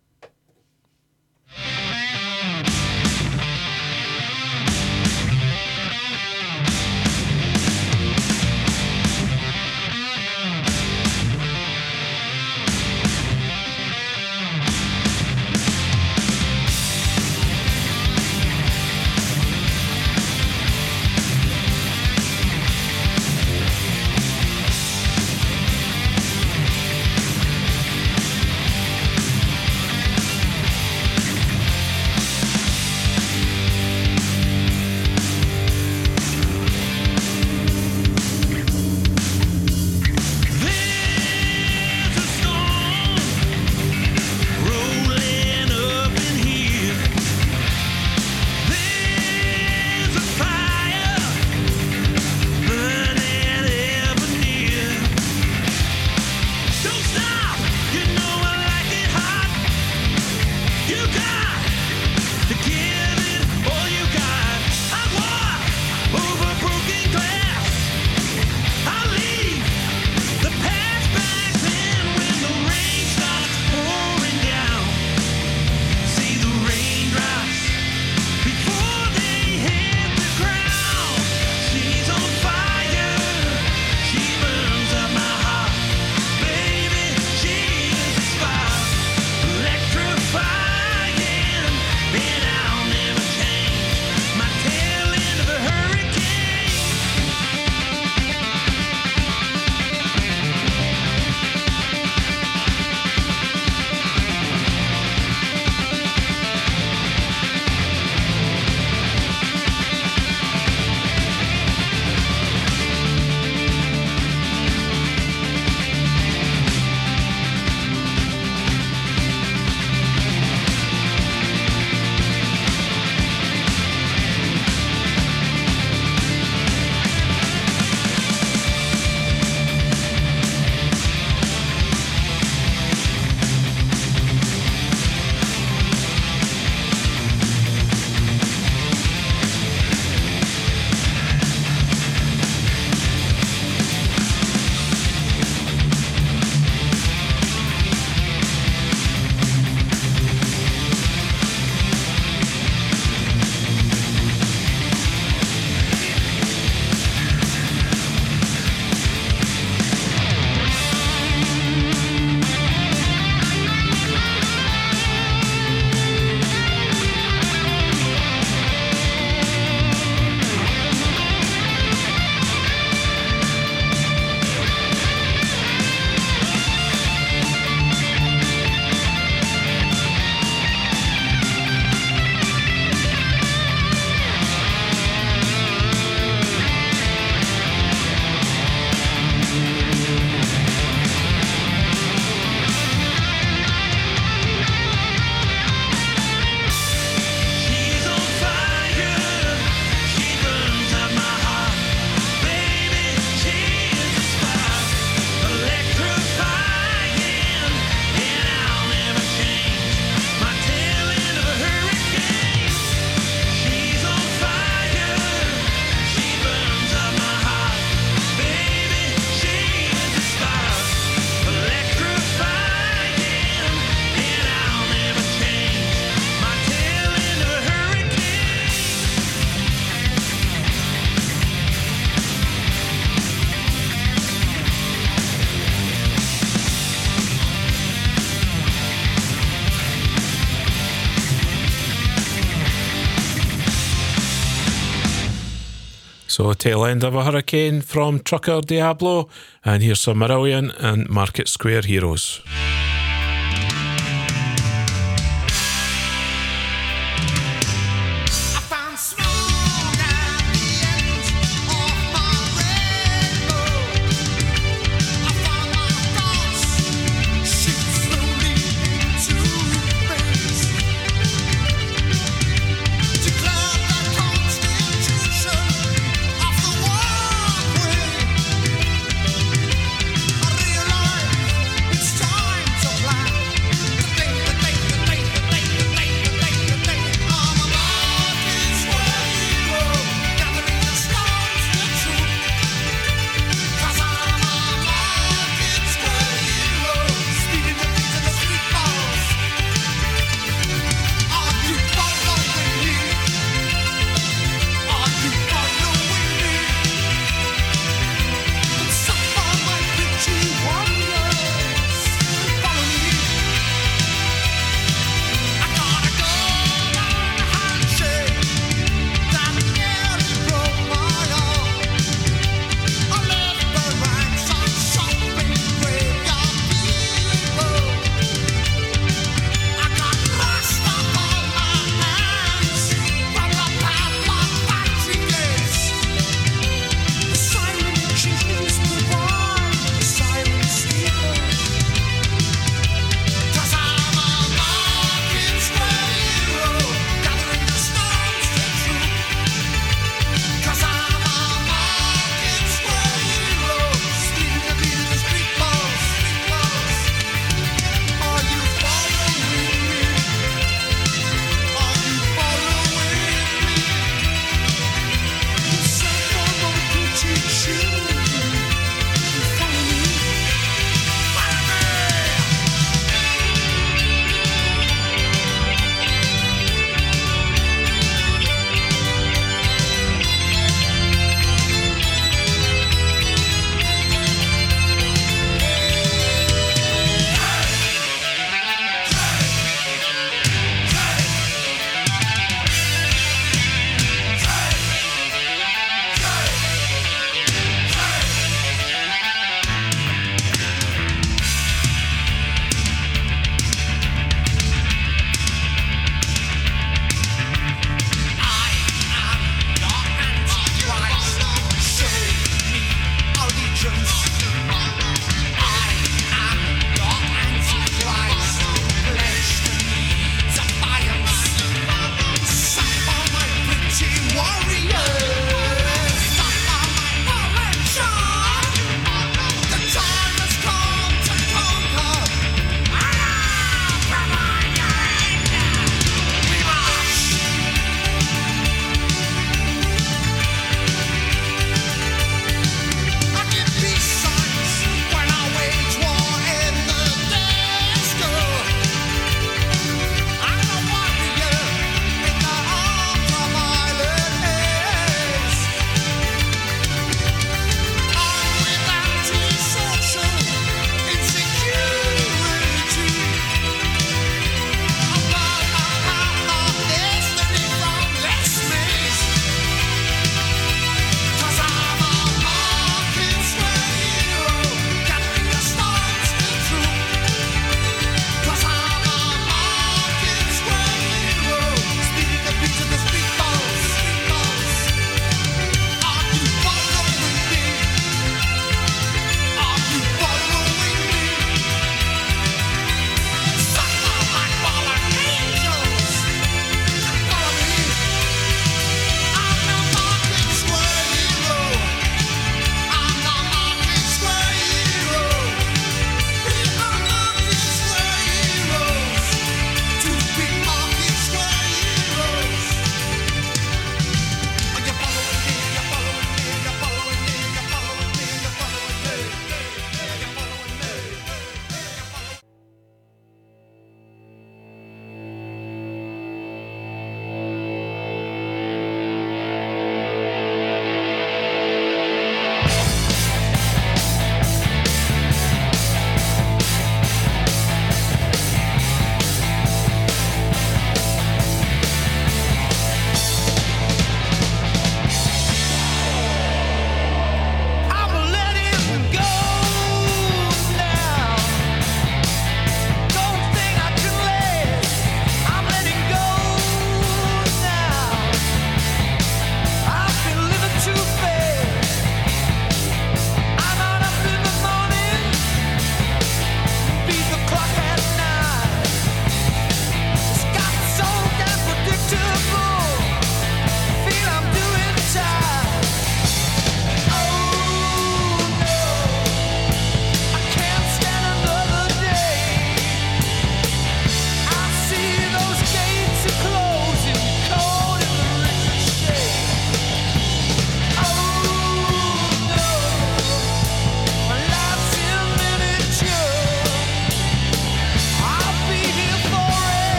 So, 246.37 246.53
tail 246.53 246.85
end 246.85 247.03
of 247.03 247.15
a 247.15 247.25
hurricane 247.25 247.81
from 247.81 248.21
Trucker 248.21 248.61
Diablo, 248.61 249.31
and 249.65 249.83
here's 249.83 250.01
some 250.01 250.19
Marillion 250.19 250.71
and 250.79 251.09
Market 251.09 251.49
Square 251.49 251.87
Heroes. 251.87 252.43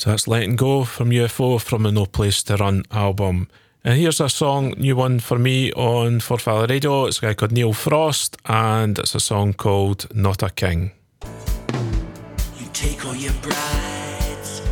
So 0.00 0.08
that's 0.08 0.26
Letting 0.26 0.56
Go 0.56 0.84
from 0.84 1.10
UFO 1.10 1.60
from 1.60 1.82
the 1.82 1.92
No 1.92 2.06
Place 2.06 2.42
to 2.44 2.56
Run 2.56 2.84
album. 2.90 3.48
And 3.84 3.98
here's 3.98 4.18
a 4.18 4.30
song, 4.30 4.72
new 4.78 4.96
one 4.96 5.20
for 5.20 5.38
me 5.38 5.74
on 5.74 6.20
Forth 6.20 6.44
Valley 6.44 6.68
Radio. 6.68 7.04
It's 7.04 7.18
a 7.18 7.20
guy 7.20 7.34
called 7.34 7.52
Neil 7.52 7.74
Frost, 7.74 8.38
and 8.46 8.98
it's 8.98 9.14
a 9.14 9.20
song 9.20 9.52
called 9.52 10.06
Not 10.14 10.42
a 10.42 10.48
King. 10.48 10.92
You 11.22 12.66
take 12.72 13.04
all 13.04 13.14
your 13.14 13.34
brides, 13.42 14.62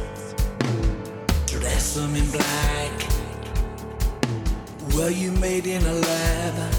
dress 1.45 1.97
them 1.97 2.17
in 2.17 2.31
black. 2.31 2.93
Were 4.97 5.11
you 5.11 5.33
made 5.33 5.67
in 5.67 5.85
a 5.85 5.93
lab? 5.93 6.75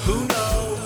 Who 0.00 0.26
knows? 0.26 0.81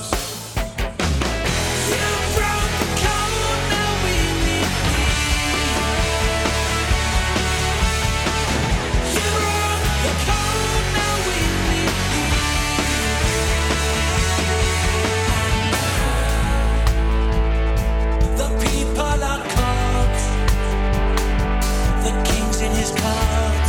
His 22.87 23.01
cards. 23.01 23.65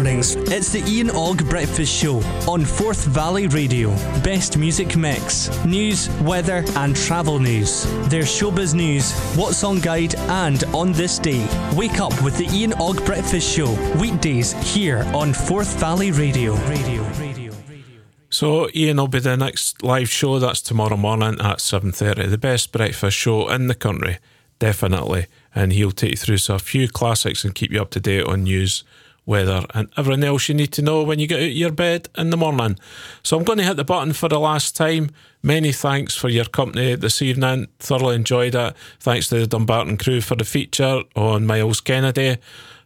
Mornings, 0.00 0.34
it's 0.34 0.72
the 0.72 0.82
Ian 0.90 1.10
Og 1.10 1.46
Breakfast 1.50 1.92
Show 1.92 2.22
on 2.48 2.64
Forth 2.64 3.04
Valley 3.04 3.48
Radio. 3.48 3.90
Best 4.24 4.56
music 4.56 4.96
mix, 4.96 5.50
news, 5.66 6.08
weather, 6.22 6.64
and 6.76 6.96
travel 6.96 7.38
news. 7.38 7.84
There's 8.08 8.28
showbiz 8.28 8.72
news, 8.72 9.12
what's 9.36 9.62
on 9.62 9.78
guide, 9.80 10.14
and 10.14 10.64
on 10.72 10.92
this 10.92 11.18
day. 11.18 11.46
Wake 11.76 12.00
up 12.00 12.18
with 12.22 12.38
the 12.38 12.46
Ian 12.46 12.72
Og 12.80 13.04
Breakfast 13.04 13.54
Show, 13.54 13.70
weekdays 14.00 14.52
here 14.74 15.02
on 15.12 15.34
Forth 15.34 15.78
Valley 15.78 16.12
Radio. 16.12 16.54
Radio, 16.66 17.02
radio. 17.18 17.52
So 18.30 18.70
Ian 18.74 18.96
will 18.96 19.08
be 19.08 19.18
the 19.18 19.36
next 19.36 19.82
live 19.82 20.08
show. 20.08 20.38
That's 20.38 20.62
tomorrow 20.62 20.96
morning 20.96 21.38
at 21.42 21.60
seven 21.60 21.92
thirty. 21.92 22.26
The 22.26 22.38
best 22.38 22.72
breakfast 22.72 23.18
show 23.18 23.50
in 23.50 23.66
the 23.66 23.74
country, 23.74 24.16
definitely. 24.58 25.26
And 25.54 25.74
he'll 25.74 25.90
take 25.90 26.12
you 26.12 26.16
through 26.16 26.38
so 26.38 26.54
a 26.54 26.58
few 26.58 26.88
classics 26.88 27.44
and 27.44 27.54
keep 27.54 27.70
you 27.70 27.82
up 27.82 27.90
to 27.90 28.00
date 28.00 28.24
on 28.24 28.44
news, 28.44 28.82
weather, 29.30 29.64
and 29.72 29.88
everything 29.96 30.24
else 30.24 30.48
you 30.48 30.54
need 30.54 30.72
to 30.72 30.82
know 30.82 31.04
when 31.04 31.20
you 31.20 31.26
get 31.26 31.40
out 31.40 31.46
of 31.46 31.52
your 31.52 31.70
bed 31.70 32.08
in 32.18 32.28
the 32.30 32.36
morning. 32.36 32.78
So 33.22 33.38
I'm 33.38 33.44
going 33.44 33.58
to 33.58 33.64
hit 33.64 33.76
the 33.76 33.84
button 33.84 34.12
for 34.12 34.28
the 34.28 34.40
last 34.40 34.76
time. 34.76 35.10
Many 35.42 35.72
thanks 35.72 36.14
for 36.16 36.28
your 36.28 36.44
company 36.44 36.96
this 36.96 37.22
evening. 37.22 37.68
Thoroughly 37.78 38.16
enjoyed 38.16 38.54
it. 38.54 38.76
Thanks 38.98 39.28
to 39.28 39.38
the 39.38 39.46
Dumbarton 39.46 39.96
crew 39.96 40.20
for 40.20 40.34
the 40.34 40.44
feature 40.44 41.04
on 41.14 41.46
Myles 41.46 41.80
Kennedy. 41.80 42.36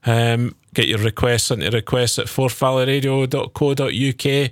Um, 0.07 0.55
get 0.75 0.87
your 0.87 0.99
requests 0.99 1.51
into 1.51 1.71
requests 1.71 2.19
at 2.19 2.27
forthvalleyradio.co.uk 2.27 4.51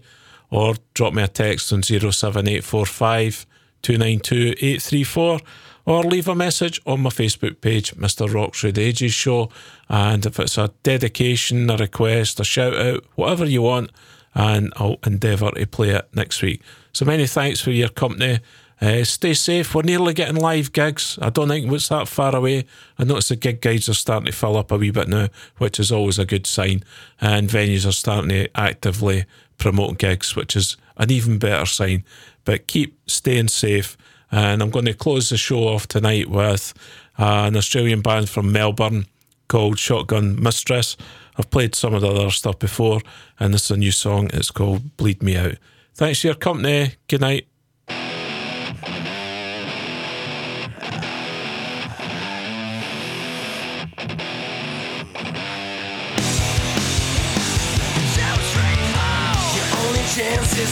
or 0.50 0.74
drop 0.94 1.12
me 1.14 1.22
a 1.22 1.28
text 1.28 1.72
on 1.72 1.82
07845 1.82 3.46
292 3.82 4.54
834 4.58 5.40
or 5.84 6.02
leave 6.02 6.28
a 6.28 6.34
message 6.34 6.80
on 6.86 7.00
my 7.00 7.10
Facebook 7.10 7.60
page, 7.60 7.94
Mr. 7.96 8.32
Rock 8.32 8.54
Through 8.54 8.72
the 8.72 8.82
Ages 8.82 9.12
Show. 9.12 9.50
And 9.88 10.24
if 10.24 10.38
it's 10.38 10.58
a 10.58 10.70
dedication, 10.82 11.68
a 11.68 11.76
request, 11.76 12.40
a 12.40 12.44
shout 12.44 12.74
out, 12.74 13.04
whatever 13.14 13.44
you 13.44 13.62
want, 13.62 13.90
and 14.34 14.72
I'll 14.76 14.98
endeavour 15.04 15.50
to 15.50 15.66
play 15.66 15.90
it 15.90 16.08
next 16.14 16.40
week. 16.42 16.62
So 16.92 17.04
many 17.04 17.26
thanks 17.26 17.60
for 17.60 17.70
your 17.70 17.88
company. 17.88 18.40
Uh, 18.80 19.04
stay 19.04 19.32
safe. 19.32 19.74
We're 19.74 19.82
nearly 19.82 20.12
getting 20.12 20.34
live 20.34 20.72
gigs. 20.72 21.16
I 21.22 21.30
don't 21.30 21.48
think 21.48 21.70
it's 21.70 21.88
that 21.88 22.08
far 22.08 22.34
away. 22.34 22.64
I 22.98 23.04
notice 23.04 23.28
the 23.28 23.36
gig 23.36 23.60
guides 23.60 23.88
are 23.88 23.94
starting 23.94 24.26
to 24.26 24.32
fill 24.32 24.56
up 24.56 24.72
a 24.72 24.76
wee 24.76 24.90
bit 24.90 25.06
now, 25.06 25.28
which 25.58 25.78
is 25.78 25.92
always 25.92 26.18
a 26.18 26.26
good 26.26 26.48
sign. 26.48 26.82
And 27.20 27.48
venues 27.48 27.86
are 27.86 27.92
starting 27.92 28.30
to 28.30 28.48
actively 28.58 29.24
promote 29.56 29.98
gigs, 29.98 30.34
which 30.34 30.56
is 30.56 30.76
an 30.96 31.12
even 31.12 31.38
better 31.38 31.64
sign. 31.64 32.04
But 32.44 32.66
keep 32.66 32.98
staying 33.08 33.48
safe. 33.48 33.96
And 34.32 34.62
I'm 34.62 34.70
going 34.70 34.86
to 34.86 34.94
close 34.94 35.28
the 35.28 35.36
show 35.36 35.68
off 35.68 35.86
tonight 35.86 36.28
with 36.30 36.72
uh, 37.18 37.44
an 37.46 37.56
Australian 37.56 38.00
band 38.00 38.30
from 38.30 38.50
Melbourne 38.50 39.06
called 39.48 39.78
Shotgun 39.78 40.42
Mistress. 40.42 40.96
I've 41.36 41.50
played 41.50 41.74
some 41.74 41.92
of 41.94 42.00
the 42.00 42.08
other 42.08 42.30
stuff 42.30 42.58
before, 42.58 43.00
and 43.38 43.52
this 43.52 43.66
is 43.66 43.70
a 43.70 43.76
new 43.76 43.92
song. 43.92 44.30
It's 44.32 44.50
called 44.50 44.96
Bleed 44.96 45.22
Me 45.22 45.36
Out. 45.36 45.56
Thanks 45.94 46.22
for 46.22 46.28
your 46.28 46.36
company. 46.36 46.94
Good 47.08 47.20
night. 47.20 47.46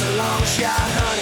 A 0.03 0.17
long 0.17 0.45
shot, 0.45 0.71
honey. 0.71 1.20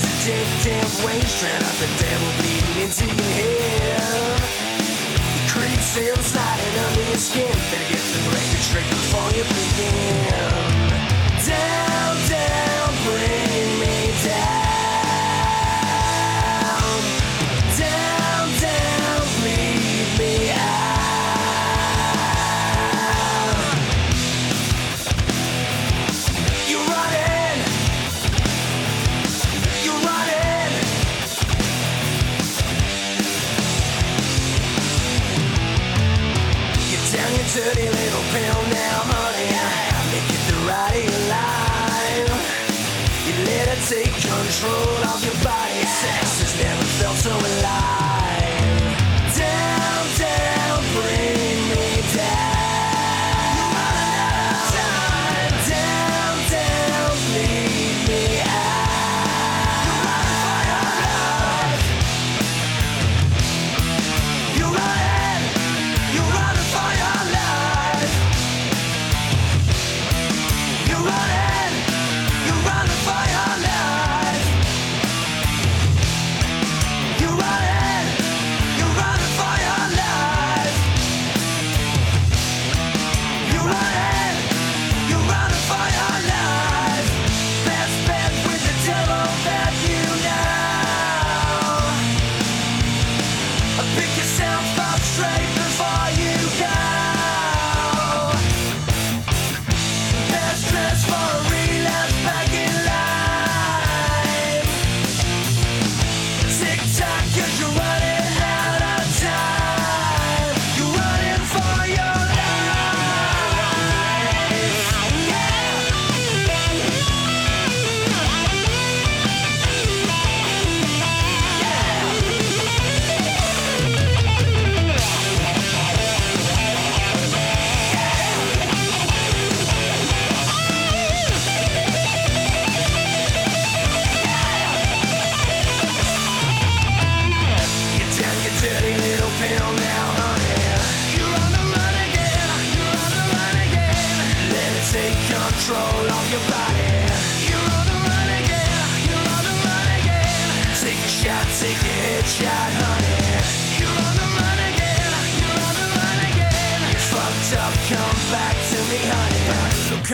Change 0.00 0.64
his 0.64 1.00
addictive 1.00 1.04
ways. 1.04 1.40
Trying 1.40 1.62
out 1.62 1.76
the 1.80 1.88
devil 1.98 2.30
bleeding 2.38 2.78
into 2.84 3.04
your 3.06 3.32
head. 3.38 4.40
He 5.34 5.40
creeps 5.48 5.96
inside 5.96 6.60
and 6.60 6.76
under 6.86 7.04
your 7.08 7.18
skin. 7.18 7.52
Better 7.70 7.88
get 7.88 8.04
the 8.12 8.20
record 8.30 8.62
straight 8.62 8.90
before 8.90 9.30
you 9.36 9.44
begin. 9.44 10.24
Down, 11.46 12.14
down, 12.28 12.88
bring 13.04 13.80
me 13.80 14.12
down. 14.24 14.49
Control 44.60 45.04
of 45.04 45.24
your 45.24 45.34
body. 45.42 45.86
Sex 45.86 46.40
has 46.40 46.62
never 46.62 46.84
felt 46.84 47.16
so 47.16 47.30
alive. 47.30 47.79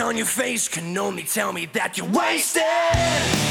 On 0.07 0.15
your 0.15 0.25
face 0.25 0.69
can 0.69 0.97
only 0.97 1.23
tell 1.23 1.51
me 1.51 1.65
that 1.73 1.97
you're 1.97 2.07
wasted. 2.07 3.46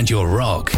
Find 0.00 0.08
your 0.08 0.28
rock? 0.28 0.70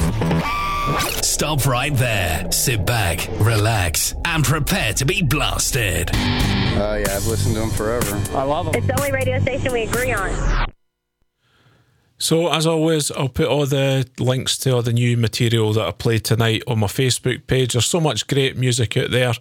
Stop 1.23 1.65
right 1.65 1.95
there. 1.95 2.51
Sit 2.51 2.85
back, 2.85 3.29
relax, 3.39 4.15
and 4.25 4.43
prepare 4.43 4.93
to 4.95 5.05
be 5.05 5.23
blasted. 5.23 6.11
Oh, 6.13 6.97
yeah, 6.99 7.17
I've 7.17 7.27
listened 7.27 7.55
to 7.55 7.61
them 7.61 7.71
forever. 7.71 8.21
I 8.37 8.43
love 8.43 8.67
them. 8.67 8.75
It's 8.75 8.87
the 8.89 8.99
only 8.99 9.13
radio 9.13 9.39
station 9.39 9.73
we 9.73 9.83
agree 9.85 10.13
on. 10.13 10.67
So, 12.19 12.53
as 12.53 12.67
always, 12.67 13.13
I'll 13.13 13.29
put 13.29 13.47
all 13.47 13.65
the 13.65 14.09
links 14.19 14.59
to 14.59 14.73
all 14.73 14.83
the 14.83 14.93
new 14.93 15.17
material 15.17 15.73
that 15.75 15.87
I 15.87 15.93
played 15.93 16.25
tonight 16.25 16.65
on 16.67 16.81
my 16.81 16.89
Facebook 16.89 17.47
page. 17.47 17.75
There's 17.75 17.87
so 17.87 18.01
much 18.01 18.27
great 18.27 18.57
music 18.57 18.97
out 18.97 19.13
there. 19.13 19.35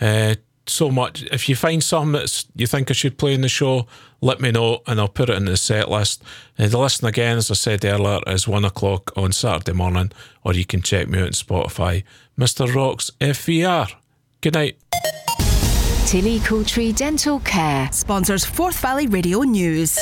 Uh, 0.00 0.36
so 0.68 0.90
much. 0.90 1.22
If 1.24 1.48
you 1.48 1.56
find 1.56 1.82
something 1.82 2.12
that 2.12 2.44
you 2.54 2.66
think 2.66 2.90
I 2.90 2.94
should 2.94 3.18
play 3.18 3.34
in 3.34 3.40
the 3.40 3.48
show, 3.48 3.86
let 4.20 4.40
me 4.40 4.50
know 4.50 4.82
and 4.86 5.00
I'll 5.00 5.08
put 5.08 5.30
it 5.30 5.36
in 5.36 5.44
the 5.44 5.56
set 5.56 5.90
list. 5.90 6.22
Uh, 6.58 6.68
the 6.68 6.78
listen 6.78 7.06
again, 7.06 7.36
as 7.36 7.50
I 7.50 7.54
said 7.54 7.84
earlier, 7.84 8.20
is 8.26 8.48
one 8.48 8.64
o'clock 8.64 9.12
on 9.16 9.32
Saturday 9.32 9.72
morning, 9.72 10.12
or 10.44 10.54
you 10.54 10.64
can 10.64 10.82
check 10.82 11.08
me 11.08 11.18
out 11.18 11.26
on 11.26 11.32
Spotify. 11.32 12.04
Mr. 12.38 12.72
Rocks 12.72 13.10
FVR. 13.20 13.92
Good 14.40 14.54
night. 14.54 14.76
Tillicoultry 16.06 16.94
Dental 16.94 17.40
Care 17.40 17.90
sponsors 17.92 18.44
Forth 18.44 18.78
Valley 18.80 19.06
Radio 19.06 19.40
News. 19.40 19.98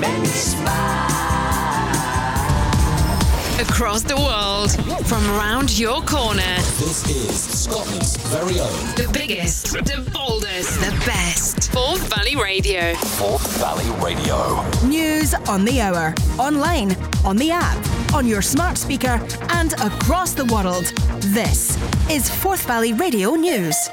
Come 0.00 0.04
and 0.04 0.14
see 0.14 0.14
me, 0.14 0.14
make 0.14 0.20
me 0.20 0.26
smile. 0.28 1.08
Across 3.60 4.02
the 4.02 4.16
world, 4.16 4.72
from 5.06 5.24
around 5.30 5.76
your 5.76 6.02
corner. 6.02 6.56
This 6.78 7.04
is 7.08 7.64
Scotland's 7.64 8.16
very 8.28 8.60
own 8.60 8.94
The 8.94 9.10
biggest, 9.12 9.72
the 9.72 10.08
boldest, 10.12 10.80
the 10.80 10.92
best. 11.04 11.72
Forth 11.72 12.14
Valley 12.14 12.36
Radio. 12.36 12.94
Forth 12.94 13.58
Valley 13.58 13.90
Radio. 14.00 14.64
News 14.86 15.34
on 15.48 15.64
the 15.64 15.80
hour, 15.80 16.14
online, 16.38 16.96
on 17.24 17.36
the 17.36 17.50
app, 17.50 17.78
on 18.14 18.26
your 18.26 18.42
smart 18.42 18.78
speaker, 18.78 19.20
and 19.50 19.72
across 19.80 20.32
the 20.32 20.44
world. 20.46 20.86
This 21.34 21.76
is 22.08 22.30
Forth 22.30 22.66
Valley 22.66 22.92
Radio 22.92 23.34
News. 23.34 23.88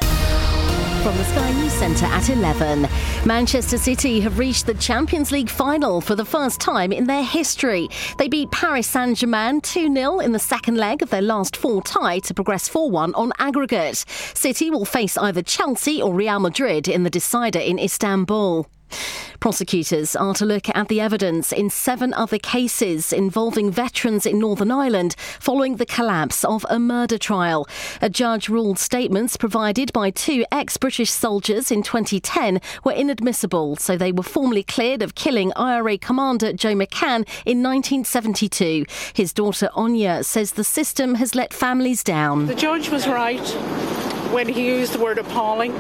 From 1.06 1.18
the 1.18 1.26
Sky 1.26 1.52
News 1.52 1.72
Centre 1.74 2.08
at 2.08 2.32
11. 2.32 2.88
Manchester 3.28 3.78
City 3.78 4.20
have 4.22 4.40
reached 4.40 4.66
the 4.66 4.74
Champions 4.74 5.32
League 5.32 5.52
final 5.52 6.02
for 6.02 6.16
the 6.16 6.26
first 6.26 6.60
time 6.60 6.92
in 6.92 7.06
their 7.06 7.24
history. 7.24 7.90
They 8.18 8.28
beat 8.28 8.50
Paris 8.50 8.88
Saint 8.88 9.20
Germain 9.20 9.62
2 9.62 9.94
0 9.94 10.20
in 10.20 10.32
the 10.32 10.40
second 10.40 10.78
leg 10.78 11.04
of 11.04 11.12
their 11.12 11.22
last 11.22 11.58
four 11.58 11.84
tie 11.84 12.18
to 12.22 12.34
progress 12.34 12.68
4 12.68 12.90
1 12.90 13.14
on 13.14 13.34
aggregate. 13.38 14.04
City 14.34 14.72
will 14.72 14.84
face 14.84 15.16
either 15.16 15.44
Chelsea 15.44 16.02
or 16.02 16.12
Real 16.12 16.40
Madrid 16.40 16.88
in 16.88 17.04
the 17.04 17.12
decider 17.12 17.60
in 17.60 17.78
Istanbul. 17.78 18.66
Prosecutors 19.40 20.16
are 20.16 20.34
to 20.34 20.46
look 20.46 20.70
at 20.76 20.88
the 20.88 21.00
evidence 21.00 21.52
in 21.52 21.70
seven 21.70 22.14
other 22.14 22.40
cases 22.40 23.14
involving 23.14 23.70
veterans 23.70 24.26
in 24.26 24.40
Northern 24.40 24.72
Ireland 24.72 25.16
following 25.40 25.76
the 25.76 25.86
collapse 25.86 26.44
of 26.44 26.66
a 26.70 26.80
murder 26.80 27.18
trial. 27.18 27.68
A 28.02 28.10
judge 28.10 28.50
ruled 28.50 28.80
statements 28.80 29.38
provided 29.38 29.94
by 29.94 30.10
two 30.10 30.46
ex 30.52 30.78
British 30.78 31.12
soldiers 31.12 31.72
in 31.72 31.84
2010 31.84 32.60
were 32.84 32.92
inadmissible, 32.92 33.76
so 33.76 33.98
they 33.98 34.12
were 34.12 34.24
formally 34.24 34.64
cleared 34.64 35.02
of 35.02 35.16
killing 35.16 35.52
IRA 35.56 35.98
Commander 35.98 36.54
Joe 36.54 36.74
McCann 36.74 37.28
in 37.46 37.62
1972. 37.62 38.86
His 39.14 39.34
daughter 39.34 39.70
Áine 39.76 40.24
says 40.24 40.54
the 40.54 40.64
system 40.64 41.16
has 41.16 41.36
let 41.36 41.54
families 41.54 42.04
down. 42.04 42.48
The 42.48 42.56
judge 42.56 42.90
was 42.90 43.08
right 43.08 44.15
when 44.36 44.50
he 44.50 44.68
used 44.68 44.92
the 44.92 45.00
word 45.00 45.18
appalling 45.18 45.72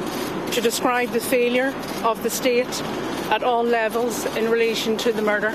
to 0.49 0.61
describe 0.61 1.09
the 1.09 1.19
failure 1.19 1.75
of 2.05 2.23
the 2.23 2.29
state 2.29 2.81
at 3.29 3.43
all 3.43 3.65
levels 3.65 4.25
in 4.37 4.49
relation 4.49 4.95
to 4.95 5.11
the 5.11 5.21
murder 5.21 5.49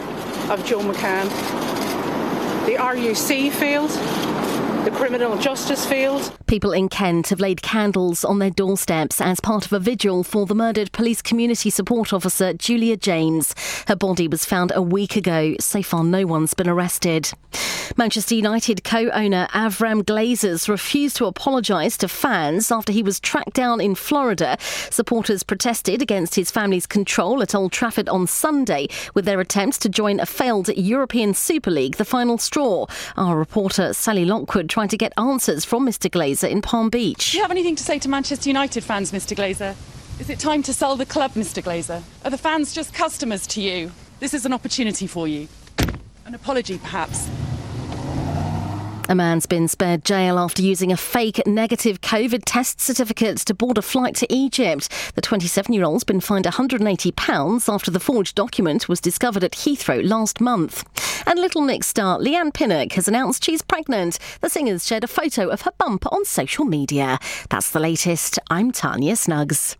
of 0.53 0.63
Joe 0.67 0.81
McCann. 0.81 1.25
The 2.67 2.77
RUC 2.77 3.53
failed, 3.53 3.91
the 4.85 4.90
criminal 4.90 5.36
justice 5.36 5.85
field. 5.85 6.32
People 6.47 6.73
in 6.73 6.89
Kent 6.89 7.28
have 7.28 7.40
laid 7.40 7.61
candles 7.61 8.24
on 8.24 8.39
their 8.39 8.51
doorsteps 8.51 9.20
as 9.20 9.40
part 9.40 9.66
of 9.66 9.73
a 9.73 9.78
vigil 9.78 10.24
for 10.24 10.47
the 10.47 10.55
murdered 10.55 10.90
police 10.93 11.20
community 11.20 11.69
support 11.69 12.12
officer 12.12 12.55
Julia 12.55 12.97
James. 12.97 13.55
Her 13.89 13.97
body 13.97 14.27
was 14.27 14.44
found 14.44 14.73
a 14.74 14.82
week 14.82 15.16
ago. 15.16 15.55
So 15.61 15.82
far, 15.82 16.02
no 16.02 16.27
one's 16.27 16.55
been 16.55 16.69
arrested. 16.69 17.32
Manchester 17.97 18.35
United 18.35 18.85
co 18.85 19.11
owner 19.11 19.48
Avram 19.52 20.02
Glazers 20.02 20.69
refused 20.69 21.16
to 21.16 21.27
apologise 21.27 21.97
to 21.98 22.09
fans 22.09 22.70
after 22.70 22.93
he 22.93 23.02
was 23.02 23.20
tracked 23.20 23.55
down 23.55 23.81
in 23.81 23.94
Florida. 23.94 24.57
Supporters 24.61 25.43
protested 25.43 26.01
against 26.01 26.36
his 26.36 26.51
family's 26.51 26.86
control 26.86 27.43
at 27.43 27.55
Old 27.55 27.73
Trafford 27.73 28.09
on 28.09 28.27
Sunday 28.27 28.89
with 29.15 29.24
their 29.24 29.40
attempts 29.40 29.77
to 29.78 29.89
join 29.89 30.20
a 30.20 30.27
failed 30.27 30.69
European 30.69 31.35
Super 31.35 31.70
League, 31.70 31.97
the 31.97 32.05
final 32.05 32.39
straw. 32.39 32.86
Our 33.16 33.36
reporter 33.36 33.93
Sally 33.93 34.24
Lockwood 34.24 34.69
tried 34.71 34.91
to 34.91 34.97
get 34.97 35.13
answers 35.19 35.65
from 35.65 35.87
Mr. 35.87 36.09
Glazer 36.09 36.49
in 36.49 36.63
Palm 36.63 36.89
Beach. 36.89 37.33
Do 37.33 37.39
you 37.39 37.43
have 37.43 37.51
anything 37.51 37.77
to 37.77 37.83
say 37.83 37.99
to 37.99 38.09
Manchester 38.09 38.49
United 38.49 38.85
fans, 38.85 39.13
Mr. 39.13 39.37
Glazer? 39.37 39.75
Is 40.21 40.31
it 40.31 40.39
time 40.39 40.63
to 40.63 40.73
sell 40.73 40.97
the 40.97 41.05
club, 41.05 41.33
Mr. 41.33 41.63
Glazer? 41.63 42.03
Are 42.25 42.31
the 42.31 42.39
fans 42.39 42.73
just 42.73 42.95
customers 42.95 43.47
to 43.49 43.61
you? 43.61 43.91
This 44.21 44.33
is 44.33 44.47
an 44.47 44.53
opportunity 44.53 45.07
for 45.07 45.27
you. 45.27 45.49
An 46.25 46.35
apology, 46.35 46.79
perhaps. 46.79 47.29
A 49.11 49.15
man's 49.16 49.45
been 49.45 49.66
spared 49.66 50.05
jail 50.05 50.39
after 50.39 50.62
using 50.62 50.93
a 50.93 50.97
fake 50.97 51.45
negative 51.45 52.01
COVID 52.01 52.43
test 52.47 52.81
certificate 52.81 53.39
to 53.39 53.55
board 53.55 53.77
a 53.77 53.82
flight 53.82 54.15
to 54.15 54.32
Egypt. 54.32 54.89
The 55.16 55.20
27 55.20 55.73
year 55.73 55.82
old's 55.82 56.05
been 56.05 56.20
fined 56.20 56.45
£180 56.45 57.74
after 57.74 57.91
the 57.91 57.99
forged 57.99 58.37
document 58.37 58.89
was 58.89 59.01
discovered 59.01 59.43
at 59.43 59.51
Heathrow 59.51 60.09
last 60.09 60.41
month. 60.41 60.85
And 61.27 61.41
Little 61.41 61.62
Mix 61.62 61.89
star 61.89 62.20
Leigh-Anne 62.20 62.53
Pinnock 62.53 62.93
has 62.93 63.09
announced 63.09 63.43
she's 63.43 63.62
pregnant. 63.62 64.20
The 64.43 64.49
singer's 64.49 64.87
shared 64.87 65.03
a 65.03 65.09
photo 65.09 65.49
of 65.49 65.62
her 65.62 65.73
bump 65.77 66.07
on 66.12 66.24
social 66.24 66.65
media. 66.65 67.19
That's 67.49 67.70
the 67.70 67.81
latest. 67.81 68.39
I'm 68.49 68.70
Tanya 68.70 69.16
Snuggs. 69.16 69.77